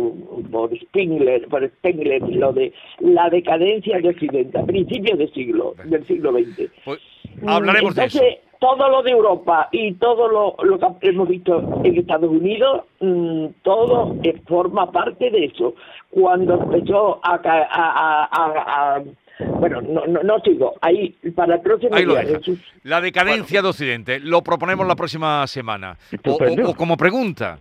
por 0.51 0.77
Spengler 0.79 1.47
por 1.49 1.65
Spengler 1.69 2.21
lo 2.29 2.53
de 2.53 2.73
la 2.99 3.31
decadencia 3.31 3.99
de 4.01 4.09
Occidente 4.09 4.59
a 4.59 4.65
principios 4.67 5.19
del 5.19 5.33
siglo 5.33 5.75
del 5.85 6.05
siglo 6.07 6.33
XX 6.33 6.69
Pues 6.85 6.99
hablaremos 7.47 7.95
de 7.95 8.03
entonces, 8.03 8.23
eso. 8.39 8.41
todo 8.59 8.89
lo 8.91 9.03
de 9.05 9.13
Europa 9.13 9.69
y 9.71 9.93
todo 9.95 10.27
lo, 10.29 10.57
lo 10.65 10.79
que 10.99 11.11
hemos 11.11 11.29
visto 11.29 11.81
en 11.85 11.97
Estados 11.97 12.31
Unidos, 12.31 12.83
mm, 13.01 13.47
todo 13.63 14.17
eh, 14.25 14.35
forma 14.49 14.91
parte 14.91 15.31
de 15.31 15.45
eso. 15.45 15.75
Cuando 16.11 16.55
empezó 16.55 17.21
a, 17.23 17.35
a- 17.35 18.29
a- 18.33 18.97
a- 18.97 19.03
bueno, 19.38 19.81
no, 19.83 20.07
no, 20.07 20.22
no 20.22 20.38
sigo. 20.40 20.75
Ahí, 20.81 21.16
para 21.35 21.57
el 21.57 21.61
próximo 21.61 21.94
Ahí 21.94 22.05
lo 22.05 22.14
día, 22.14 22.22
deja. 22.25 22.38
Jesús. 22.38 22.59
La 22.85 23.01
decadencia 23.01 23.62
de 23.62 23.68
Occidente, 23.68 24.20
lo 24.20 24.42
proponemos 24.42 24.87
la 24.87 24.96
próxima 24.96 25.46
semana. 25.46 25.96
O, 26.12 26.14
Estupendo. 26.14 26.68
o- 26.68 26.70
o 26.70 26.75
como 26.75 26.96
pregunta, 26.96 27.59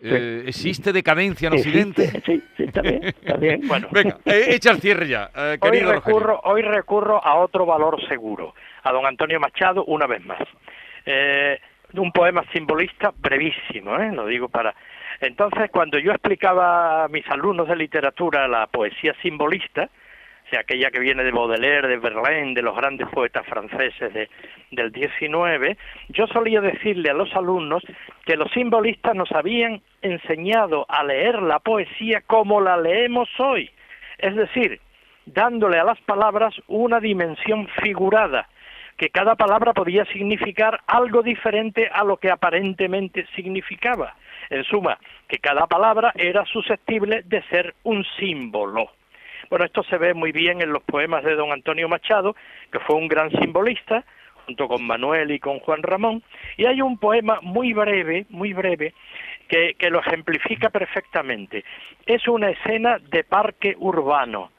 eh, 0.00 0.44
¿existe 0.46 0.92
decadencia 0.92 1.48
en 1.48 1.54
Occidente? 1.54 2.22
Sí, 2.24 2.42
sí, 2.56 2.64
está 2.64 2.80
bien, 2.82 3.02
está 3.04 3.36
bien. 3.36 3.60
Bueno, 3.68 3.88
Venga, 3.90 4.18
eh, 4.24 4.46
echa 4.50 4.70
el 4.70 4.80
cierre 4.80 5.08
ya, 5.08 5.30
eh, 5.36 5.58
hoy 5.60 5.68
Rogelio. 5.80 5.92
recurro, 5.92 6.40
hoy 6.44 6.62
recurro 6.62 7.22
a 7.24 7.34
otro 7.36 7.66
valor 7.66 8.00
seguro, 8.08 8.54
a 8.84 8.92
don 8.92 9.04
Antonio 9.06 9.40
Machado 9.40 9.84
una 9.86 10.06
vez 10.06 10.24
más. 10.24 10.42
Eh, 11.04 11.58
un 11.94 12.12
poema 12.12 12.44
simbolista 12.52 13.12
brevísimo, 13.18 13.96
¿eh? 13.98 14.12
lo 14.12 14.26
digo 14.26 14.48
para... 14.48 14.74
Entonces, 15.20 15.68
cuando 15.72 15.98
yo 15.98 16.12
explicaba 16.12 17.04
a 17.04 17.08
mis 17.08 17.26
alumnos 17.28 17.66
de 17.66 17.74
literatura 17.74 18.46
la 18.46 18.66
poesía 18.68 19.14
simbolista, 19.20 19.88
sea, 20.50 20.60
aquella 20.60 20.90
que 20.90 21.00
viene 21.00 21.24
de 21.24 21.30
Baudelaire, 21.30 21.88
de 21.88 21.98
Verlaine, 21.98 22.54
de 22.54 22.62
los 22.62 22.76
grandes 22.76 23.08
poetas 23.08 23.46
franceses 23.46 24.12
de, 24.12 24.28
del 24.70 24.92
19, 24.92 25.76
yo 26.08 26.26
solía 26.28 26.60
decirle 26.60 27.10
a 27.10 27.14
los 27.14 27.34
alumnos 27.34 27.82
que 28.24 28.36
los 28.36 28.50
simbolistas 28.52 29.14
nos 29.14 29.30
habían 29.32 29.82
enseñado 30.02 30.86
a 30.88 31.04
leer 31.04 31.42
la 31.42 31.58
poesía 31.58 32.22
como 32.26 32.60
la 32.60 32.76
leemos 32.76 33.28
hoy, 33.38 33.70
es 34.18 34.34
decir, 34.34 34.80
dándole 35.26 35.78
a 35.78 35.84
las 35.84 36.00
palabras 36.00 36.54
una 36.66 37.00
dimensión 37.00 37.68
figurada, 37.82 38.48
que 38.96 39.10
cada 39.10 39.36
palabra 39.36 39.72
podía 39.72 40.04
significar 40.06 40.80
algo 40.86 41.22
diferente 41.22 41.88
a 41.92 42.02
lo 42.04 42.16
que 42.16 42.30
aparentemente 42.30 43.26
significaba. 43.36 44.14
En 44.50 44.64
suma, 44.64 44.98
que 45.28 45.38
cada 45.38 45.66
palabra 45.66 46.12
era 46.16 46.44
susceptible 46.46 47.22
de 47.22 47.42
ser 47.44 47.74
un 47.84 48.04
símbolo. 48.18 48.90
Bueno, 49.50 49.64
esto 49.64 49.82
se 49.84 49.96
ve 49.98 50.14
muy 50.14 50.32
bien 50.32 50.60
en 50.60 50.72
los 50.72 50.82
poemas 50.82 51.24
de 51.24 51.34
don 51.34 51.52
Antonio 51.52 51.88
Machado, 51.88 52.36
que 52.70 52.80
fue 52.80 52.96
un 52.96 53.08
gran 53.08 53.30
simbolista, 53.30 54.04
junto 54.46 54.68
con 54.68 54.86
Manuel 54.86 55.30
y 55.30 55.38
con 55.38 55.58
Juan 55.60 55.82
Ramón, 55.82 56.22
y 56.56 56.66
hay 56.66 56.80
un 56.80 56.98
poema 56.98 57.40
muy 57.42 57.72
breve, 57.72 58.26
muy 58.30 58.52
breve, 58.52 58.94
que, 59.48 59.74
que 59.78 59.90
lo 59.90 60.00
ejemplifica 60.00 60.70
perfectamente. 60.70 61.64
Es 62.06 62.28
una 62.28 62.50
escena 62.50 62.98
de 62.98 63.24
parque 63.24 63.74
urbano, 63.78 64.50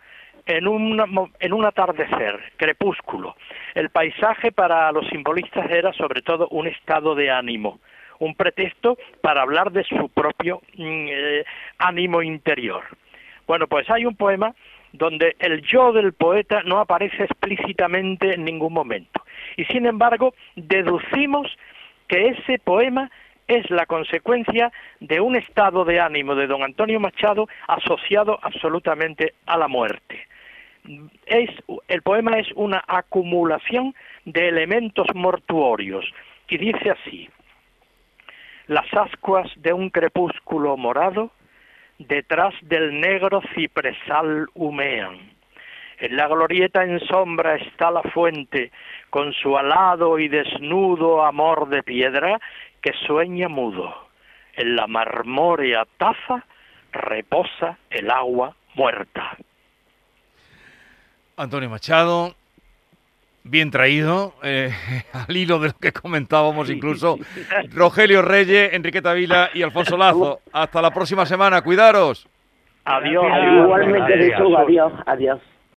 en, 0.50 0.68
una 0.68 1.06
en 1.40 1.54
un 1.54 1.66
atardecer, 1.66 2.40
crepúsculo. 2.58 3.36
El 3.76 3.90
paisaje 3.90 4.52
para 4.52 4.92
los 4.92 5.08
simbolistas 5.08 5.70
era 5.70 5.94
sobre 5.94 6.22
todo 6.22 6.48
un 6.50 6.68
estado 6.68 7.14
de 7.14 7.30
ánimo, 7.30 7.80
un 8.18 8.36
pretexto 8.36 8.98
para 9.22 9.44
hablar 9.44 9.72
de 9.72 9.84
su 9.84 10.10
propio 10.10 10.62
mm, 10.76 11.08
eh, 11.10 11.46
ánimo 11.78 12.24
interior. 12.24 12.84
Bueno, 13.48 13.68
pues 13.68 13.90
hay 13.90 14.06
un 14.06 14.16
poema 14.16 14.54
donde 14.94 15.36
el 15.40 15.62
yo 15.62 15.92
del 15.94 16.14
poeta 16.14 16.64
no 16.64 16.80
aparece 16.80 17.24
explícitamente 17.24 18.34
en 18.34 18.46
ningún 18.46 18.74
momento. 18.74 19.24
Y 19.58 19.66
sin 19.66 19.86
embargo, 19.86 20.34
deducimos 20.56 21.48
que 22.08 22.30
ese 22.30 22.60
poema 22.60 23.10
es 23.48 23.70
la 23.72 23.86
consecuencia 23.86 24.72
de 25.00 25.20
un 25.20 25.36
estado 25.36 25.84
de 25.84 26.00
ánimo 26.00 26.36
de 26.36 26.48
don 26.48 26.64
Antonio 26.64 27.00
Machado 27.00 27.48
asociado 27.68 28.40
absolutamente 28.42 29.34
a 29.46 29.58
la 29.58 29.68
muerte. 29.68 30.28
Es, 31.26 31.50
el 31.88 32.02
poema 32.04 32.40
es 32.40 32.48
una 32.56 32.84
acumulación 32.88 33.96
de 34.26 34.48
elementos 34.48 35.08
mortuorios 35.14 36.06
y 36.48 36.58
dice 36.58 36.92
así, 36.92 37.30
las 38.68 38.86
ascuas 38.94 39.52
de 39.58 39.74
un 39.74 39.90
crepúsculo 39.90 40.78
morado 40.78 41.32
detrás 42.00 42.56
del 42.62 43.00
negro 43.00 43.42
cipresal 43.54 44.48
humean. 44.56 45.38
En 46.00 46.16
la 46.16 46.28
glorieta 46.28 46.84
en 46.84 47.00
sombra 47.02 47.56
está 47.56 47.92
la 47.92 48.02
fuente, 48.02 48.72
con 49.10 49.34
su 49.34 49.58
alado 49.58 50.18
y 50.18 50.30
desnudo 50.30 51.26
amor 51.26 51.68
de 51.68 51.84
piedra 51.84 52.40
que 52.82 52.94
sueña 53.06 53.50
mudo. 53.50 53.94
En 54.54 54.76
la 54.76 54.88
marmórea 54.88 55.86
taza 55.98 56.46
reposa 56.94 57.78
el 57.90 58.10
agua 58.10 58.56
muerta. 58.76 59.38
Antonio 61.36 61.70
Machado, 61.70 62.36
bien 63.50 63.72
traído, 63.72 64.34
eh, 64.44 64.72
al 65.14 65.36
hilo 65.36 65.60
de 65.60 65.70
lo 65.70 65.74
que 65.74 65.92
comentábamos 65.92 66.70
incluso. 66.70 67.18
Rogelio 67.74 68.22
Reyes, 68.22 68.74
Enriqueta 68.74 69.14
Vila 69.14 69.50
y 69.54 69.62
Alfonso 69.62 69.98
Lazo. 69.98 70.40
Hasta 70.52 70.82
la 70.82 70.92
próxima 70.92 71.26
semana, 71.26 71.62
cuidaros. 71.62 72.28
Adiós. 72.86 73.26
Igualmente, 73.64 74.18
Jesús, 74.18 74.56
adiós, 74.58 74.94
adiós. 75.06 75.40